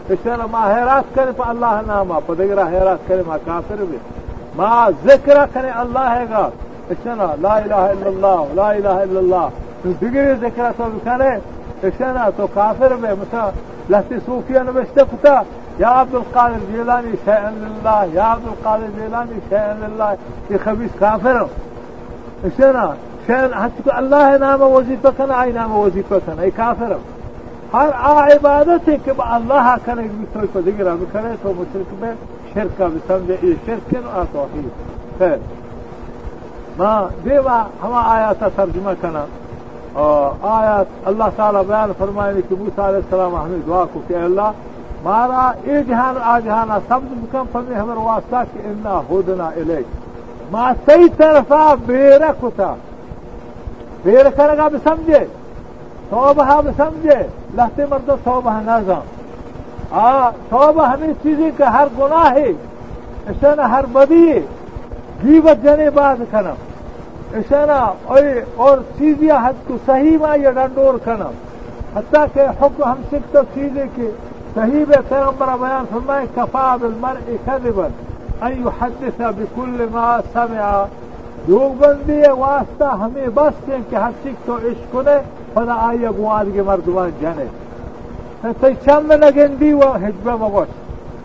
اس 0.10 0.20
طرح 0.24 0.46
ماں 0.52 0.68
حیرات 0.74 1.16
کرے 1.16 1.32
پا 1.38 1.50
اللہ 1.50 1.82
نام 1.88 2.08
ماں 2.08 2.20
پدگرا 2.26 2.68
حیرات 2.72 3.08
کرے 3.08 3.24
ماں 3.28 3.38
کافر 3.46 3.84
بھی۔ 3.90 3.98
ماں 4.56 4.90
ذکر 5.04 5.46
کرے 5.54 5.70
اللہ 5.70 6.14
ہے 6.16 6.26
گا۔ 6.32 6.50
اشنا 6.90 7.36
لا 7.42 7.58
الہ 7.58 7.74
الا 7.74 8.08
اللہ، 8.08 8.54
لا 8.54 8.70
الہ 8.70 8.98
الا 9.06 9.20
اللہ۔ 9.20 9.48
تو 9.82 9.92
دیگر 10.02 10.34
ذکر 10.42 10.72
تو 10.78 10.84
بکنے 10.94 11.30
اكشانا 11.84 12.32
تو 12.38 12.48
كافر 12.48 12.96
به 12.96 13.10
مثلا 13.14 13.52
لهتي 13.90 14.20
صوفيا 14.28 14.62
أنا 14.62 14.72
بشتفتا 14.72 15.46
يا 15.80 15.88
عبد 15.88 16.16
القادر 16.16 16.60
جيلاني 16.72 17.12
شيئا 17.26 17.52
لله 17.52 18.04
يا 18.04 18.22
عبد 18.22 18.48
القادر 18.48 18.88
جيلاني 19.00 19.36
شيئا 19.50 19.74
لله 19.74 20.18
في 20.48 20.58
خبيث 20.58 20.92
كافر 21.00 21.48
اكشانا 22.46 22.96
شيئا 23.28 23.56
حتى 23.56 24.00
الله 24.00 24.38
نام 24.38 24.62
أنا 25.20 25.44
اي 25.44 25.52
نام 25.52 25.92
أنا 26.28 26.42
اي 26.42 26.52
كافر 26.52 26.98
هر 27.74 27.94
عبادتك 28.34 29.16
بقى 29.18 29.38
الله 29.38 29.78
كان 29.86 29.98
يقول 29.98 30.44
لك 30.44 30.50
ذكر 30.56 30.96
بكريت 30.96 31.40
ومشرك 31.46 31.86
به 32.02 32.16
شركة 32.56 32.88
بسمجة 32.88 33.38
إيه 33.44 33.56
شرك 33.68 34.04
وتوحيد 34.16 34.70
خير 35.20 35.40
ما 36.80 37.10
ديما 37.24 37.68
هما 37.84 38.18
آيات 38.18 38.38
ترجمة 38.58 38.96
كنا 39.02 39.26
اور 39.94 40.32
آیا 40.50 40.82
اللہ 41.06 41.30
تعالیٰ 41.36 41.62
بیان 41.68 41.92
فرمائے 41.98 42.42
کہ 42.50 42.56
موسا 42.60 42.88
علیہ 42.90 42.98
السلام 42.98 43.36
ہمیں 43.36 43.60
دعا 43.68 43.84
کو 43.94 44.00
کہ 44.08 44.14
اللہ، 44.14 44.52
مارا، 45.04 45.52
اے 45.64 45.84
جہان، 45.88 46.18
آ 46.24 46.40
جہانا 46.40 46.78
سب 46.88 47.04
مکم 47.12 47.44
فرمے 47.52 47.76
ہمیں 47.76 47.96
واسطہ 47.96 48.44
کہ 48.54 48.68
انا 48.68 49.00
ہودنا 49.10 49.48
الے 49.56 49.82
ماں 50.52 50.72
صحیح 50.86 51.08
طرفا 51.18 51.64
بیر 51.86 52.22
کتا۔ 52.42 52.74
بیر 54.04 54.30
کرے 54.36 54.58
گا 54.58 54.68
بھی 54.68 54.78
سمجھے 54.84 55.24
توبہ 56.10 56.62
بھی 56.62 56.72
سمجھے 56.78 57.22
لہتے 57.58 57.86
مرد 57.90 58.10
توبہ 58.24 58.60
نظام 58.66 59.96
آ 59.96 60.30
توبہ 60.50 60.86
ہمیں 60.86 61.14
چیزیں 61.24 61.50
کہ 61.58 61.64
ہر 61.76 61.88
گناہ 62.00 62.32
ہے 62.36 62.50
اسے 63.30 63.56
نہ 63.58 63.68
ہر 63.74 63.86
بدی 63.92 64.26
جیوت 65.24 65.64
جنے 65.64 65.90
بعد 65.96 66.24
کنم 66.32 66.73
اشنا 67.38 67.80
اور 68.56 68.78
چیزیں 68.98 69.30
حد 69.44 69.68
کو 69.68 69.78
صحیح 69.86 70.18
ماں 70.18 70.36
یا 70.38 70.52
ڈنڈور 70.52 70.98
کنم 71.04 71.40
حتیٰ 71.96 72.26
کہ 72.34 72.48
حکم 72.62 72.84
ہم 72.84 73.02
سکھ 73.12 73.32
تو 73.32 73.42
چیزیں 73.54 73.86
کہ 73.96 74.10
صحیح 74.56 74.86
پیغمبر 75.10 75.56
بیان 75.60 75.86
فرمائے، 75.92 76.26
کفا 76.36 76.76
بالمرء 76.82 77.36
كذبا 77.46 77.88
ان 78.42 78.62
يحدث 78.66 79.22
بكل 79.38 79.86
ما 79.92 80.18
سمع۔ 80.34 80.86
دوگ 81.48 81.74
بندی 81.80 82.20
واسطہ 82.38 82.90
ہمیں 83.00 83.28
بس 83.34 83.66
کے 83.66 83.78
کہ 83.90 83.96
ہر 83.96 84.12
سکھ 84.24 84.46
تو 84.46 84.58
عشق 84.68 84.96
نے 85.06 85.18
خدا 85.54 85.76
آئی 85.88 86.06
ابو 86.06 86.30
آد 86.32 86.46
کے 86.54 86.62
مردمان 86.62 87.10
جنے 87.22 87.46
تی 88.62 88.74
چم 88.86 89.12
نگندی 89.24 89.72
و 89.74 89.92
حجبہ 90.04 90.36
مگوش 90.40 90.72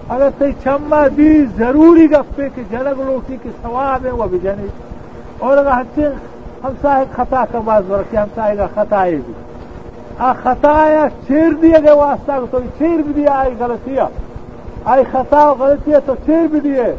اگر 0.09 0.29
تی 0.39 0.51
چم 0.65 0.95
دی، 1.17 1.45
ضروری 1.57 2.11
گفتے 2.11 2.49
کہ 2.55 2.63
جنگ 2.71 3.01
لوٹی 3.07 3.37
کی 3.43 3.51
ثواب 3.63 4.07
ہے 4.07 4.11
وہ 4.11 4.27
بھی 4.27 4.39
جنی 4.43 4.67
اور 5.40 5.58
اگر 5.58 5.72
ہچے 5.72 6.10
ہم 6.64 6.74
ساہے 6.82 7.06
خطا 7.12 7.44
کا 7.52 7.60
باز 7.66 7.84
برکی 7.88 8.18
ہم 8.18 8.28
ساہے 8.36 8.58
گا 8.58 8.68
خطا 8.76 9.04
ہے 9.06 9.16
بھی 9.18 9.34
آ 10.20 10.32
خطا 10.44 10.74
یا 10.90 11.06
چیر 11.28 11.54
دیے 11.62 11.82
گئے 11.84 11.96
واسطہ 11.96 12.40
تو 12.52 12.60
چیر 12.78 13.02
بھی 13.02 13.14
دیا 13.14 13.34
آئی 13.36 13.54
غلطیہ 13.60 14.08
آئی 14.86 15.04
خطا 15.12 15.48
و 15.50 15.54
غلطیہ 15.60 15.98
تو 16.06 16.16
چیر 16.26 16.48
بھی 16.52 16.60
دیے 16.60 16.92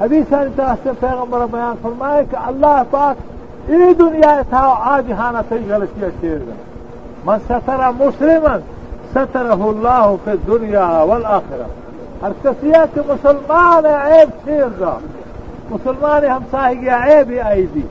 حدیث 0.00 0.28
طرح 0.28 0.74
سے 0.82 0.90
پیغمبر 1.00 1.46
بیان 1.52 1.74
فرمائے 1.82 2.22
کہ 2.30 2.36
اللہ 2.44 2.82
پاک 2.90 3.70
ای 3.70 3.92
دنیا 3.98 4.40
تھا 4.50 4.62
آج 4.86 5.12
ہانا 5.12 5.40
تی 5.48 5.64
غلطیہ 5.68 6.08
چیر 6.20 6.38
گئے 6.38 6.62
من 7.24 7.38
سترہ 7.48 7.90
مسلمن 7.98 8.60
سترہ 9.12 9.62
اللہ 9.64 10.14
فی 10.24 10.36
دنیا 10.46 10.86
والآخرہ 11.02 11.66
ہر 12.22 12.32
کسیہ 12.42 12.84
کہ 12.94 13.00
مسلمان 13.08 13.86
عیب 13.86 14.30
چیر 14.44 14.68
دا 14.80 14.96
مسلمان 15.71 16.25
ہم 16.25 16.43
ساہی 16.51 16.89
عیب 16.89 17.33
آئی 17.45 17.65
دی۔ 17.65 17.81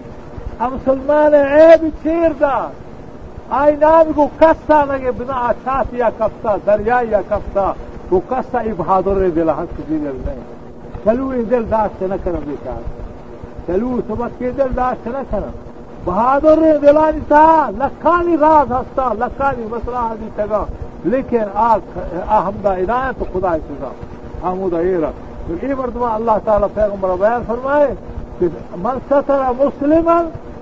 ہم 0.60 0.74
مسلمان 0.74 1.34
عیب 1.34 1.88
چیر 2.02 2.32
دا۔ 2.40 2.68
آئی 3.50 3.76
نام 3.76 4.12
کو 4.12 4.28
کستا 4.38 4.84
لگے، 4.84 5.10
بنا 5.10 5.52
چھاتی 5.62 5.98
یا 5.98 6.08
کفتا 6.18 6.56
دریا 6.66 7.00
یا 7.10 7.20
کفتا 7.28 7.72
وہ 8.10 8.20
کستا 8.28 8.58
ای 8.58 8.72
بہادر 8.76 9.28
دل 9.30 9.48
حق 9.48 9.76
کی 9.76 9.82
دل 9.88 10.20
نہیں۔ 10.26 10.40
چلو 11.04 11.28
ای 11.28 11.44
دل 11.44 11.64
داشت 11.70 12.02
نہ 12.02 12.14
کرم 12.24 12.40
بیچار 12.46 12.82
چلو 13.66 14.00
سبت 14.08 14.38
کے 14.38 14.50
دل 14.50 14.76
داشت 14.76 15.06
نہ 15.06 15.18
کرم۔ 15.30 15.50
بہادر 16.04 16.58
دلانی 16.82 17.20
تھا 17.28 17.70
لکھانی 17.78 18.36
راز 18.40 18.72
ہستا، 18.72 19.12
لکھانی 19.18 19.66
مسئلہ 19.70 19.98
حدی 19.98 20.28
تگا۔ 20.36 20.64
لیکن 21.04 21.42
آمدہ 22.26 22.74
ہدایت 22.78 23.32
خدا 23.32 23.56
سزا 23.68 23.88
آمودہ 24.42 24.76
یہ 24.76 24.96
رکھ۔ 24.96 25.27
تو 25.48 25.54
یہ 25.66 25.74
مردمہ 25.74 26.06
اللہ 26.14 26.38
تعالیٰ 26.44 26.68
پیغمبر 26.74 27.14
بیان 27.20 27.42
فرمائے 27.46 27.86
کہ 28.38 28.46
من 28.82 28.98
ستر 29.08 29.40
مسلم 29.58 30.08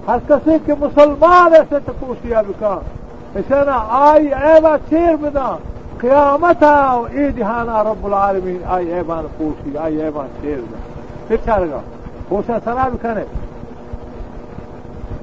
ہر 0.09 0.18
کسی 0.27 0.57
کے 0.66 0.75
مسلمان 0.81 1.55
ایسے 1.55 1.79
تو 1.87 1.92
کوشیا 2.01 2.42
بکا 2.49 2.75
ایسے 3.35 3.64
نا 3.66 3.79
آئی 4.01 4.29
ایبا 4.42 4.77
چیر 4.90 5.16
بنا 5.20 5.49
قیامت 6.01 6.62
آؤ 6.64 7.03
ای 7.12 7.29
دہانا 7.37 7.83
رب 7.85 8.05
العالمین، 8.07 8.59
آئی 8.75 8.92
ایبان 8.94 9.27
پوشی 9.37 9.77
آئی 9.83 10.01
ایبان 10.03 10.27
چیر 10.40 10.59
بنا 10.70 10.81
پھر 11.29 11.59
لگا 11.61 11.81
پوشا 12.29 12.59
سرا 12.64 12.88
بکھنے 12.92 13.25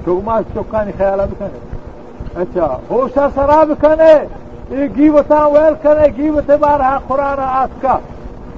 چوگماش 0.05 0.53
چوکانی 0.53 0.91
خیال 0.97 1.19
بکھنے 1.31 1.59
اچھا 2.41 2.77
ہوشا 2.89 3.27
سرا 3.35 3.63
بکھنے 3.69 4.13
یہ 4.69 4.87
گیوتا 4.97 5.45
ویل 5.53 5.73
کرے 5.81 6.07
گیوت 6.17 6.49
بارہ 6.59 6.97
قرآن 7.07 7.39
آس 7.39 7.81
کا۔ 7.81 7.97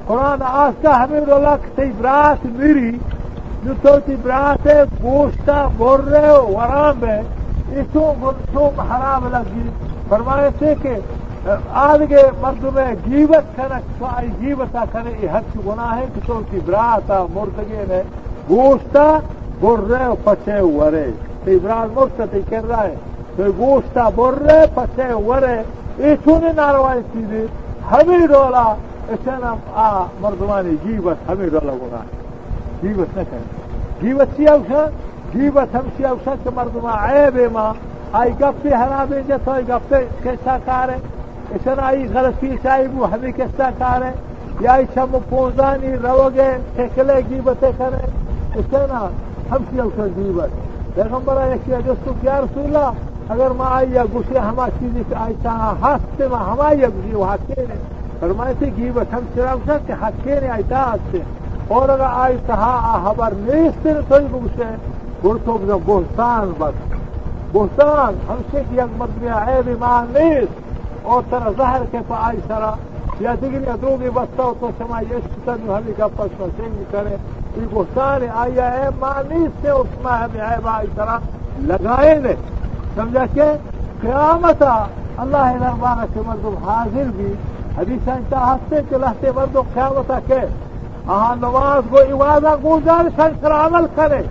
قرآن 0.07 0.41
آستہ 0.43 0.87
حمید 0.93 1.29
اللہ 1.31 1.55
کی 1.63 1.69
تیبرات 1.75 2.45
میری 2.55 2.91
جو 3.63 3.73
تو 3.81 3.97
تیبرات 4.05 4.67
ہے 4.67 4.83
گوشتہ 5.03 5.67
مر 5.77 6.03
رہے 6.07 6.29
ہو 6.29 6.41
ورام 6.49 7.05
ہے 7.05 7.21
اسو 7.73 8.11
منصوم 8.19 8.79
حرام 8.81 9.27
لگی 9.33 9.69
فرمائے 10.09 10.49
تھے 10.59 10.73
کہ 10.83 10.95
آدھگے 11.79 12.21
مردم 12.41 12.77
گیبت 13.05 13.55
کنک 13.55 13.89
فائی 13.99 14.29
گیبتا 14.41 14.83
کنے 14.93 15.11
یہ 15.21 15.29
حد 15.31 15.51
کی 15.53 15.59
گناہ 15.65 15.97
ہے 15.97 16.05
کہ 16.13 16.27
تو 16.27 16.41
تیبراتا 16.51 17.25
مردگین 17.33 17.91
ہے 17.91 18.01
گوشتا 18.49 19.07
بر 19.61 19.83
رہے 19.89 20.13
پچے 20.23 20.61
ورے 20.61 21.05
تیبرات 21.45 21.95
مرتا 21.95 22.25
تی 22.31 22.41
کر 22.49 22.67
رہا 22.67 22.83
ہے 22.83 22.95
تو 23.37 23.51
گوشتا 23.57 24.09
بر 24.15 24.41
رہے 24.41 24.65
پچے 24.75 25.13
ورے 25.25 25.55
یہ 25.99 26.15
چونے 26.25 26.51
ناروائی 26.55 27.01
چیزیں 27.13 27.45
ہمیں 27.91 28.27
رولا 28.27 28.73
ایسے 29.07 29.31
نا 29.39 29.55
آ، 29.73 30.03
مردمانی 30.19 30.75
گیبت 30.85 31.29
ہمیں 31.29 31.49
ڈولا 31.49 31.73
گنا 31.73 32.03
گیبت 32.83 33.17
نہ 33.17 33.21
کریں۔ 33.31 33.65
گیبت 34.03 34.27
سی 34.35 34.47
اوشا 34.47 34.85
گیبت 35.33 35.75
ہم 35.75 35.81
سی 35.97 36.03
اوشا 36.03 36.33
کہ 36.43 36.49
مردما 36.55 36.91
عیب 36.91 37.39
ماں۔ 37.53 37.73
آئی 38.11 38.31
گپے 38.39 38.69
ہرا 38.69 39.05
بے 39.09 39.21
جت 39.27 39.47
ہوئی 39.47 39.63
گپے 39.69 40.05
کیسا 40.23 40.57
کار 40.65 40.89
ہے؟ 40.89 40.97
ایسے 41.51 41.69
نا 41.77 41.81
آئی 41.81 42.07
غلطی 42.13 42.55
چاہیے 42.63 42.87
وہ 42.93 43.11
ہمیں 43.11 43.31
کیسا 43.31 43.69
کار 43.77 44.01
ہے؟ 44.01 44.11
یا 44.59 44.73
ایسا 44.73 45.05
مو 45.11 45.19
پوزانی 45.29 45.93
رو 46.03 46.29
گے 46.35 46.57
ٹھیکلے 46.75 47.13
گیبتیں 47.29 47.71
کرے۔ 47.77 48.05
ایسے 48.55 48.85
نا 48.93 49.09
ہم 49.51 49.63
سی 49.69 49.79
اوشا 49.79 50.05
گیبت 50.17 50.49
پیغمبر 50.95 51.41
ایک 51.41 51.61
اچھا، 51.61 51.79
دوستو، 51.85 52.13
کیا 52.21 52.41
رسول 52.41 52.63
اللہ 52.63 52.91
اگر 53.29 53.49
ماں 53.49 53.71
آئی 53.71 53.93
گسے 54.15 54.39
ہما 54.39 54.67
چیزی 54.79 55.13
آئی 55.15 55.33
چاہا 55.43 55.73
ہستے 55.81 56.27
ماں 56.27 56.39
ہمائی 56.39 56.81
گسی 56.81 57.15
وہ 57.15 57.33
ہکے 57.33 57.65
نے 58.21 58.27
فرمائے 58.27 58.53
تھے 58.57 58.67
گی 58.77 58.91
بس 58.93 59.13
ہم 59.13 59.19
چراغ 59.35 59.57
سکتے 59.65 59.93
ہکے 59.93 60.39
نے 60.39 60.47
آئی 60.49 60.63
تا 60.67 60.95
اور 61.67 61.89
اگر 61.89 62.05
آئی 62.13 62.37
تہا 62.45 62.99
خبر 63.03 63.33
نیستے 63.37 63.93
نے 63.93 63.99
تو 64.07 64.15
گسے 64.15 64.63
گر 65.23 65.37
تو 65.45 65.57
بہتان 65.85 66.51
بس۔ 66.57 66.95
بہتان، 67.51 68.13
ہم 68.29 68.35
سے 68.51 68.61
کی 68.69 68.79
ایک 68.81 69.01
مدمی 69.01 69.29
آئے 69.29 69.61
بھی 69.65 69.73
ماں 69.79 70.19
نیس 70.19 70.47
اور 71.03 71.21
ترا 71.29 71.49
زہر 71.57 71.81
کے 71.91 71.97
پا 72.07 72.15
آئی 72.21 72.37
سرا۔ 72.47 72.73
یا 73.19 73.33
بستا 74.13 74.43
ہو 74.43 74.53
تو 74.59 74.69
سمائی 74.77 75.05
اس 75.09 75.23
تن 75.45 75.69
ہمیں 75.69 76.83
کرے۔ 76.91 77.15
یہ 77.55 77.65
بہتان 77.73 78.21
آئی 78.35 78.61
اے 78.61 78.89
ماں 78.99 79.23
سے 79.61 79.69
اس 79.69 79.87
میں 80.03 80.13
ہمیں 80.13 80.41
آئے 80.41 80.57
با 80.63 80.71
آئی 80.71 80.87
سرا۔ 80.95 81.17
لگائے 81.59 82.19
نے 82.19 82.33
سمجھا 82.95 83.25
کہ 83.33 83.41
قیامت 84.01 84.63
اللہ 85.17 85.51
نرمانہ 85.61 86.13
کے 86.13 86.21
مردم 86.27 86.67
حاضر 86.67 87.03
بھی 87.15 87.33
حدیث 87.77 88.07
انتا 88.07 88.55
ہستے 88.55 88.75
کے 88.89 88.97
لہتے 88.97 89.31
مردم 89.35 89.61
قیامت 89.73 90.11
کے۔ 90.27 90.39
ہاں 91.07 91.35
نماز 91.35 91.83
کو 91.89 91.97
عبادہ 91.97 92.55
گزار 92.63 93.05
سنسر 93.15 93.51
عمل 93.51 93.85
کرے۔ 93.95 94.21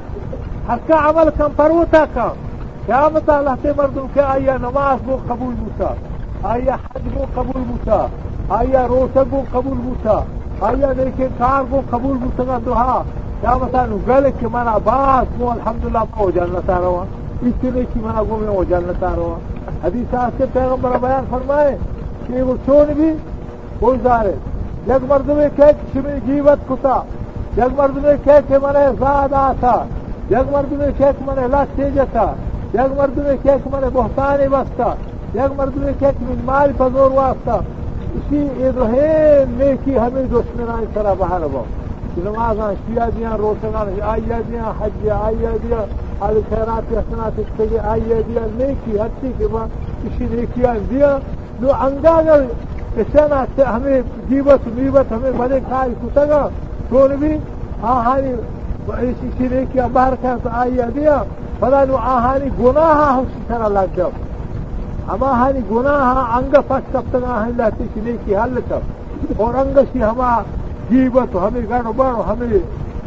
ہر 0.68 0.78
کا 0.86 1.10
عمل 1.10 1.28
کم 1.36 1.52
پروتا 1.56 2.04
کا۔ 2.14 2.32
قیامت 2.86 3.30
لہتے 3.30 3.68
مردم 3.76 4.06
کے 4.14 4.20
آیا 4.20 4.56
نماز 4.60 4.98
کو 5.06 5.16
قبول 5.26 5.54
بوتا 5.54 5.94
آیا 6.42 6.74
حج 6.74 7.08
کو 7.14 7.24
قبول 7.34 7.62
بوتا 7.68 8.06
آیا 8.48 8.86
روشن 8.88 9.22
کو 9.30 9.42
قبول 9.52 9.78
بوتا 9.78 10.20
آیا 10.60 10.92
نیکے 10.96 11.28
کار 11.38 11.62
کو 11.70 11.80
قبول 11.90 12.16
بوتا 12.16 12.44
کا 12.44 12.58
دعا۔ 12.66 13.02
قیامت 13.40 13.76
گل 14.08 14.26
کہ 14.40 14.46
منا 14.52 14.78
باس 14.84 15.38
مو 15.38 15.50
الحمدللہ 15.50 15.98
کو 16.10 16.30
جنتا 16.30 16.80
رہا۔ 16.80 17.04
اتنے 17.42 17.80
کی 17.92 18.00
منا 18.02 18.22
گو 18.28 18.36
میں 18.36 18.48
وہ 18.48 18.64
جانتا 18.68 19.08
رہا۔ 19.16 19.38
حدیث 19.84 20.14
سے 20.36 20.44
پیغمبر 20.52 20.90
بیان 21.00 21.24
فرمائے 21.30 21.76
کہ 22.26 22.42
وہ 22.42 22.54
چون 22.66 22.92
بھی 22.96 23.12
کوئی 23.78 23.98
سارے 24.02 24.32
جگ 24.86 25.04
مرد 25.08 25.28
میں 25.36 25.48
کہ 25.56 25.70
شمی 25.92 26.18
جیوت 26.26 26.68
کتا، 26.68 26.96
جگ 27.56 27.74
مرد 27.76 27.96
میں 28.04 28.14
کہ 28.24 28.38
کہ 28.48 28.58
منے 28.62 28.86
زاد 28.98 29.32
آتا 29.32 29.74
جگ 30.30 30.50
مرد 30.52 30.72
میں 30.78 30.90
کہ 30.98 31.10
منے 31.26 31.46
لاکھ 31.50 31.76
تیجتا 31.76 32.24
جگ 32.72 32.94
مرد 32.98 33.18
میں 33.18 33.36
کہ 33.42 33.56
منے 33.72 33.88
بہتان 33.92 34.48
بستا 34.52 34.94
جگ 35.34 35.54
مرد 35.56 35.76
میں 35.76 35.92
کہ 35.98 36.10
من 36.20 36.44
مال 36.44 36.72
پزور 36.78 37.10
واسطہ۔ 37.10 37.60
اسی 38.14 38.40
ادھر 38.66 39.46
نیکی 39.48 39.98
ہمیں 39.98 40.22
دشمنان 40.32 40.84
سرا 40.94 41.12
باہر 41.18 41.46
بہت 41.52 42.18
نمازاں 42.18 42.72
شیا 42.84 43.08
دیا 43.16 43.36
روشنان 43.38 43.88
آئیا 44.02 44.38
دیا 44.48 44.72
حج 44.80 45.08
آئیا 45.10 45.50
دیا 45.62 45.84
آل 46.26 46.38
خیرات 46.48 46.92
حسنات 46.92 47.40
تگے 47.56 47.78
آئیا 47.92 48.20
دیا 48.28 48.46
نیکی 48.54 48.98
ہتی 49.00 49.32
کے 49.38 49.46
بعد 49.52 49.74
کسی 50.02 50.26
نیکیا 50.30 50.72
دیا 50.90 51.16
جو 51.60 51.72
انگا 51.80 52.20
اگر 52.96 53.66
ہمیں 53.66 54.00
جیبت 54.28 54.66
میبت 54.66 55.12
ہمیں 55.12 55.30
بڑے 55.36 55.60
کھائے 55.68 55.94
کتگا 56.02 56.48
تو 56.88 57.08
بھی؟ 57.20 57.38
آہانی 57.82 58.32
اسی 58.88 59.48
نیکیا 59.48 59.86
باہر 59.86 60.14
کھا 60.20 60.36
تو 60.42 60.48
آئیا 60.52 60.88
دیا۔ 60.94 61.22
بلا 61.60 61.84
نو 61.84 61.96
آہانی 61.96 62.48
گناہ 62.60 62.84
ہاں 62.84 63.12
ہم 63.16 63.24
طرح 63.46 63.68
لگ 63.68 63.96
جاؤ۔ 63.96 64.10
ہم 65.08 65.22
آہانی 65.22 65.60
گناہ 65.70 66.00
ہاں 66.00 66.38
انگ 66.38 66.54
پس 66.68 66.92
کب 66.92 67.00
تک 67.10 67.24
آہانی 67.24 67.52
لہتی 67.56 67.84
سی 67.94 68.00
نیکی 68.04 68.36
حل 68.36 68.60
کب۔ 68.68 69.40
اور 69.40 69.54
انگ 69.54 69.78
سی 69.92 70.02
ہما 70.02 70.42
جیبت 70.90 71.34
ہمیں 71.34 71.62
گڑ 71.70 71.82
بڑ 71.96 72.12
ہمیں 72.28 72.58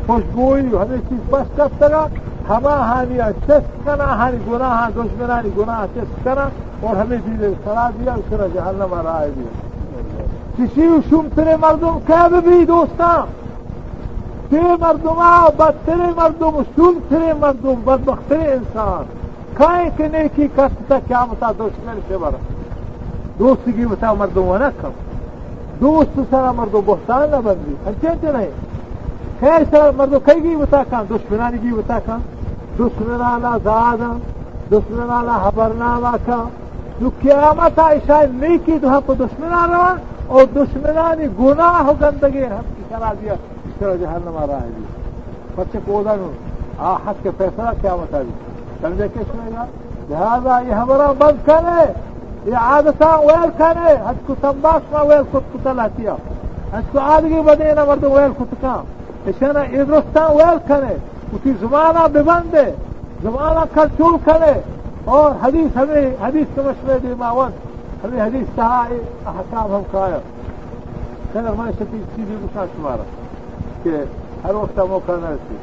خوشبوئی، 0.08 0.68
ہمیں 0.68 0.98
چیز 1.10 1.20
بس 1.30 1.56
کب 1.56 1.68
تگا 1.78 2.08
ہما 2.50 2.78
ہانی 2.80 3.18
چس 3.48 3.84
کرنا 3.84 4.04
ہانی 4.04 4.38
گناہ، 4.48 4.90
دشمنانی 4.96 5.50
گناہ 5.58 5.86
چس 5.96 6.24
کرنا 6.24 6.50
اور 6.80 6.96
ہمیں 6.96 7.18
دیدے 7.26 7.54
سرا 7.64 7.90
دیا 8.00 8.14
اس 8.14 8.26
طرح 8.30 8.48
جہنم 8.54 8.94
رائے 8.94 9.32
دیا۔ 9.36 9.67
کسی 10.58 10.88
شم 11.10 11.28
تیرے 11.36 11.56
مردم 11.62 11.98
کیا 12.06 12.28
بھی 12.44 12.64
دوستان 12.66 13.26
تیرے 14.50 14.76
مردم 14.82 15.20
آؤ 15.22 15.50
بد 15.58 15.90
مردم 16.18 16.62
شم 16.76 17.00
تیرے 17.10 17.34
مردم 17.40 17.82
بد 17.86 18.10
تیرے 18.28 18.52
انسان. 18.54 19.04
کھائیں 19.58 19.90
کہ 19.98 20.08
نیکی 20.14 20.48
کرتا 20.56 20.98
کیا 21.08 21.24
بتا 21.32 21.52
دشمن 21.60 22.00
سے 22.08 22.18
بڑا 22.18 22.38
دوستی 23.40 23.72
کی 23.72 23.86
بتا 23.86 24.14
مردم 24.14 24.56
نہ 24.64 24.70
کم 24.82 24.92
دوست 25.82 26.20
سر 26.30 26.52
مردو 26.56 26.82
بہتان 26.86 27.30
نہ 27.32 27.42
بندی. 27.44 27.74
انچے 27.86 28.32
نہیں 28.32 28.52
خیر 29.40 29.64
سر 29.72 29.92
مردو 29.98 30.20
کئی 30.26 30.44
گی 30.44 30.56
بتا 30.56 30.84
کان 30.90 31.06
دشمنانی 31.10 31.58
گی 31.64 31.72
بتا 31.72 32.00
کان 32.06 32.22
دشمنانا 32.80 33.58
زادا 33.64 34.12
دشمنانا 34.72 35.38
حبرنامہ 35.44 36.16
کا 36.26 36.44
جو 37.00 37.10
قیامت 37.22 37.80
عشاء 37.80 38.22
نیکی 38.42 38.78
تو 38.82 38.88
ہم 38.90 39.02
کو 39.06 39.14
دشمنان 39.20 39.70
رہا 39.70 39.96
اور 40.28 40.44
دشمنانی 40.56 41.28
گناہ 41.40 41.84
ہو 41.84 41.94
گندگی 42.02 42.46
ہم 42.46 42.74
کی 42.76 42.84
کرا 42.90 43.14
دیا 43.22 43.34
اس 43.34 43.72
طرح 43.80 43.96
جہنم 43.96 44.38
آ 44.38 44.48
رہا 44.48 44.62
ہے 44.62 44.70
جی۔ 44.78 44.84
بچے 45.56 45.80
کو 45.86 46.04
آ 46.80 46.96
حق 46.96 47.24
کے 47.24 47.30
فیصلہ 47.38 47.70
کیا 47.82 47.96
بتا 47.96 48.22
دی 48.22 48.28
جی؟ 48.28 48.34
سمجھے 48.82 49.08
کس 49.08 49.36
میں 49.36 49.52
گا؟ 49.56 49.66
لہٰذا 50.10 50.60
یہ 50.68 50.74
ہمارا 50.74 51.12
بند 51.12 51.48
کرے، 51.48 51.92
یہ 52.46 52.56
عادتا 52.56 53.16
ویل 53.16 53.50
کرے۔ 53.58 53.96
حج 54.06 54.16
کو 54.26 54.36
تمباس 54.42 54.92
میں 54.92 55.06
ویل 55.06 55.22
خود 55.32 55.42
کو 55.52 55.60
تلا 55.64 55.88
حج 56.74 56.84
کو 56.92 57.00
آدگی 57.00 57.42
بدے 57.42 57.74
نہ 57.74 57.86
مرد 57.86 58.04
ویل 58.04 58.32
خود 58.38 58.54
کا 58.62 58.82
اسے 59.26 59.46
نا 59.54 59.60
ادرستان 59.60 60.32
ویل 60.32 60.58
کرے، 60.68 60.96
اسی 61.32 61.52
زمانہ 61.60 62.08
ببندے 62.08 62.72
زمانہ 63.24 63.60
کل 63.74 63.88
چول 63.98 64.16
کرے۔ 64.26 64.62
اور 65.06 65.32
حدیث 65.44 65.78
ہمیں، 65.78 66.16
حدیث 66.22 66.56
کے 66.56 66.62
مشورے 66.62 67.00
دی 67.00 67.14
ماون۔ 67.18 67.52
ہمیں 68.05 68.21
حدیث 68.21 68.55
کہا 68.57 68.85
احکام 69.27 69.75
ہم 69.75 69.83
کھایا 69.91 70.19
خیر 71.33 71.51
میں 71.57 71.71
ستی 71.73 72.03
چیزیں 72.17 72.37
گسا 72.37 72.65
شمارا 72.77 73.03
کہ 73.83 74.03
ہر 74.45 74.55
وقت 74.55 74.79
موقع 74.89 75.17
نہ 75.21 75.29
رسی 75.29 75.57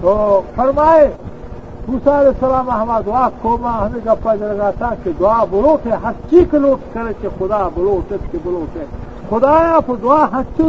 تو 0.00 0.40
فرمائے 0.54 1.08
موسا 1.88 2.18
علیہ 2.20 2.28
السلام 2.28 2.70
ہما 2.70 2.98
دعا 3.06 3.28
کو 3.42 3.56
ماں 3.60 3.78
ہمیں 3.80 4.00
گپا 4.06 4.34
لگا 4.34 4.70
تھا 4.78 4.92
کہ 5.04 5.10
دعا 5.20 5.42
بلوٹ 5.50 5.86
ہے 5.86 5.96
ہچی 6.04 6.44
کے 6.50 6.58
لوٹ 6.58 6.92
کرے 6.94 7.12
کہ 7.22 7.28
خدا 7.38 7.66
بلوٹ 7.74 8.12
کے 8.32 8.38
بلوٹ 8.44 8.76
ہے 8.76 8.84
خدا 9.30 9.54
آپ 9.68 9.90
دعا 10.02 10.24
ہچو 10.32 10.68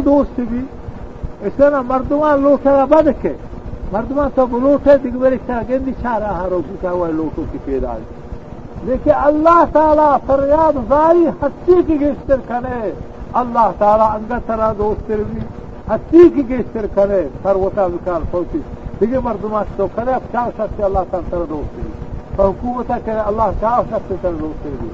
دوست 8.77 8.89
لیکن 8.89 9.11
اللہ 9.23 9.63
تعالیٰ 9.73 10.17
فریاد 10.27 10.73
زاری 10.89 11.27
ہچی 11.27 11.81
کی 11.87 11.99
گیشتر 11.99 12.35
کرے۔ 12.47 12.91
اللہ 13.33 13.71
تعالیٰ 13.77 14.11
انگت 14.11 14.47
طرح 14.47 14.73
دوست 14.77 15.07
بھی 15.07 15.39
ہچی 15.89 16.29
کی 16.29 16.49
گیشتر 16.49 16.85
کرے۔ 16.95 17.27
سروتا 17.43 17.85
وکار 17.85 18.21
سوچی 18.31 18.59
دیگه 19.01 19.19
مردم 19.23 19.61
تو 19.75 19.87
کنه 19.95 20.11
چهار 20.31 20.49
شخصی 20.57 20.83
الله 20.83 20.99
تعالی 21.11 21.27
سره 21.29 21.45
دوست 21.49 21.79
حکومت 22.39 22.91
کرے 23.05 23.19
اللہ 23.19 23.49
چهار 23.59 23.83
شخصی 23.89 24.15
سره 24.21 24.37
دوست 24.39 24.63
دی 24.63 24.87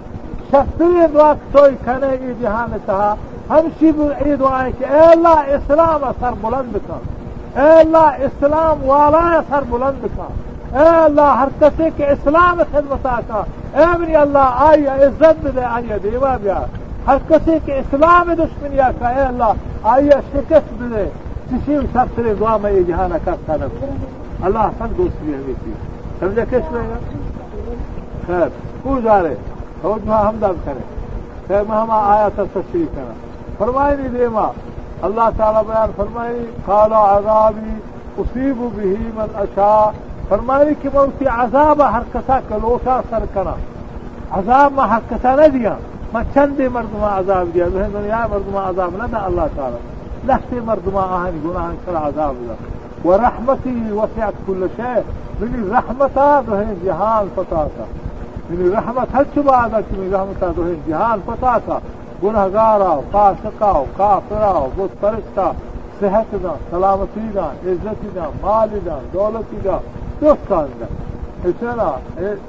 شخصی 0.51 1.07
دعا 1.13 1.33
توی 1.51 1.75
کنه 1.85 2.07
ای 2.07 2.33
جهان 2.41 2.77
تها 2.85 3.15
ہمشی 3.49 3.91
ای 4.25 4.35
دعا 4.35 4.63
ہے 4.63 4.71
کہ 4.71 4.85
اے 4.85 4.99
اللہ 4.99 5.53
اسلام 5.55 6.11
سر 6.19 6.31
بلند 6.41 6.77
کر۔ 6.87 7.59
اے 7.59 7.79
اللہ 7.79 8.23
اسلام 8.27 8.89
والا 8.89 9.41
سر 9.49 9.61
بلند 9.69 10.07
کر۔ 10.17 10.52
اے 10.73 10.87
اللہ، 10.87 11.35
ہر 11.39 11.49
کسی 11.59 11.89
کے 11.95 12.05
اسلام 12.09 12.61
خدمت 12.71 13.07
کا۔ 13.27 13.41
اے 13.73 13.85
منی 13.99 14.15
اللہ 14.15 14.61
آئی 14.67 14.87
عزت 14.87 15.45
دے 15.55 15.63
آئی 15.63 15.87
دیوا 16.03 16.35
بیا 16.41 16.59
ہر 17.07 17.17
کسی 17.27 17.57
کے 17.65 17.77
اسلام 17.79 18.33
دشمنیا 18.37 18.89
کا، 18.99 19.09
اے 19.09 19.21
اللہ 19.21 19.51
آئی 19.93 20.09
شکست 20.31 20.81
دے۔ 20.81 21.03
کسی 21.49 21.77
شخص 21.93 22.19
نے 22.19 22.33
دعا 22.39 22.57
میں 22.61 22.71
یہ 22.71 22.83
جہاں 22.87 23.07
کرتا 23.25 23.55
نہ 23.59 23.65
اللہ 24.45 24.69
سب 24.77 24.97
دوسری 24.97 25.33
ہمیں 25.33 25.53
تھی۔ 25.63 25.73
سمجھا 26.19 26.43
کس 26.49 26.71
میں 26.71 26.87
گا 26.89 26.97
خیر 28.27 28.47
کو 28.83 28.99
جا 29.03 29.21
رہے 29.23 29.35
روز 29.83 30.05
میں 30.05 30.17
ہمدرد 30.17 30.65
کرے 30.65 30.83
خیر، 31.47 31.63
میں 31.69 31.77
ہم 31.77 31.91
آیا 31.91 32.27
تھا 32.35 32.43
تشریح 32.53 32.85
کرا۔ 32.95 33.13
فرمائی 33.57 33.95
نہیں 33.97 34.09
دے 34.09 34.27
ماں 34.27 34.51
اللہ 35.07 35.29
تعالیٰ 35.37 35.63
بیان 35.67 35.91
فرمائی 35.95 36.45
کالا 36.65 37.03
عذابی 37.17 37.73
اصیب 38.17 38.63
بھی 38.75 38.95
من 39.15 39.35
اشا 39.35 39.73
فرمائی 40.29 40.73
کہ 40.81 40.89
میں 40.93 41.01
اسی 41.01 41.25
عذاب 41.37 41.81
ہر 41.93 42.03
کسا 42.11 42.39
کلوٹا 42.47 42.99
سر 43.09 43.23
کرا. 43.33 43.55
عذاب 44.37 44.73
میں 44.75 44.87
ہر 44.89 44.99
کسا 45.09 45.35
نہ 45.35 45.47
دیا. 45.53 45.75
میں 46.13 46.23
چند 46.33 46.59
مردمہ 46.73 47.05
عذاب 47.05 47.47
دیا. 47.53 47.65
دنیا 47.73 48.25
مردمہ 48.31 48.59
عذاب 48.69 48.95
نہ 48.97 49.07
تھا 49.09 49.25
اللہ 49.25 49.47
تعالیٰ. 49.55 49.79
لحتي 50.27 50.59
مرض 50.67 50.85
ما 50.93 51.03
أهل 51.15 51.35
قناها 51.43 51.71
كل 51.85 51.95
عذاب 51.95 52.35
له 52.47 52.55
ورحمتي 53.05 53.91
وسعت 53.91 54.33
كل 54.47 54.67
شيء 54.75 55.03
من 55.39 55.51
الرحمة 55.63 56.41
دهين 56.47 56.77
جهان 56.85 57.27
فتاتا 57.35 57.85
من 58.49 58.59
الرحمة 58.67 59.07
هل 59.13 59.25
شبادك 59.35 59.85
من 59.99 60.13
رحمة 60.13 60.53
دهين 60.57 60.79
جهان 60.87 61.19
فتاتا 61.27 61.77
گناهگارا 62.23 63.01
فاسقا 63.13 63.81
و 63.81 63.87
کافرا 63.97 64.53
و 64.61 64.67
بت 64.77 64.93
پرستا 65.01 65.51
صحت 66.01 66.31
دا 66.43 66.55
سلامتی 66.71 67.27
دا 67.35 67.47
عزتی 67.65 68.09
دا 68.15 68.25
مال 68.43 68.69
دا 68.85 68.97
دولتی 69.13 69.59
دا 69.63 69.79
دوستان 70.23 70.67
دا 70.79 70.87
اسنا 71.49 71.91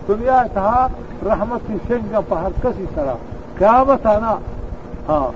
دنیا 0.08 0.42
تها 0.54 0.88
رحمتی 1.26 1.76
شنگا 1.88 2.20
پہر 2.28 2.50
کسی 2.62 2.86
طرح 2.94 3.16
قیامت 3.58 4.06
آنا. 4.06 4.34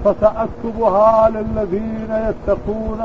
فسأكتبها 0.04 1.28
للذين 1.30 2.10
يتقون 2.28 3.00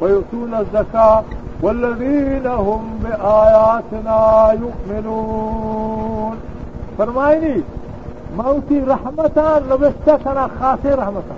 ويؤتون 0.00 0.54
الزكاة 0.54 1.22
والذين 1.62 2.46
هم 2.46 2.98
بآياتنا 3.02 4.52
يؤمنون 4.52 6.36
فرمائني 6.98 7.62
موتي 8.38 8.80
رحمتا 8.80 9.62
نبشتكنا 9.70 10.48
خاصي 10.60 10.88
رحمتا 10.88 11.36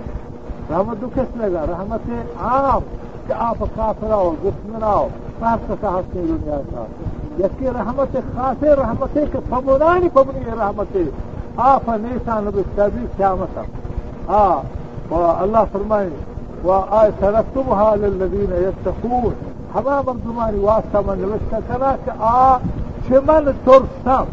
رحمت 0.71 1.01
دو 1.01 1.07
کس 1.15 1.37
لگا 1.37 1.65
رحمت 1.69 2.09
عام 2.41 2.81
کہ 3.27 3.33
آپ 3.33 3.63
کافر 3.75 4.11
آؤ 4.13 4.33
دشمن 4.43 4.83
آؤ 4.83 5.07
سب 5.39 5.73
کا 5.81 5.89
ہنستے 5.95 6.21
دنیا 6.27 6.59
کا 6.71 6.85
یکی 7.45 7.69
رحمت 7.77 8.17
خاص 8.35 8.63
رحمت 8.63 9.17
کہ 9.31 9.39
فمنانی 9.49 10.09
فمنی 10.13 10.51
رحمت۔ 10.59 10.97
آپ 11.63 11.89
نیسا 12.03 12.39
نبشتہ 12.39 12.81
بھی 12.93 13.05
قیامت 13.17 13.57
اه 14.29 14.61
والله 15.09 15.65
فرماني 15.73 16.09
سنكتبها 17.21 17.95
للذين 17.95 18.51
يتقون 18.67 19.33
هما 19.75 20.01
مردماني 20.01 20.59
واسطة 20.59 21.01
من 21.01 21.21
نوشتا 21.21 21.59
كناك 21.69 22.09
آه 22.21 22.59
چمن 23.09 23.53
ترسم 23.65 24.25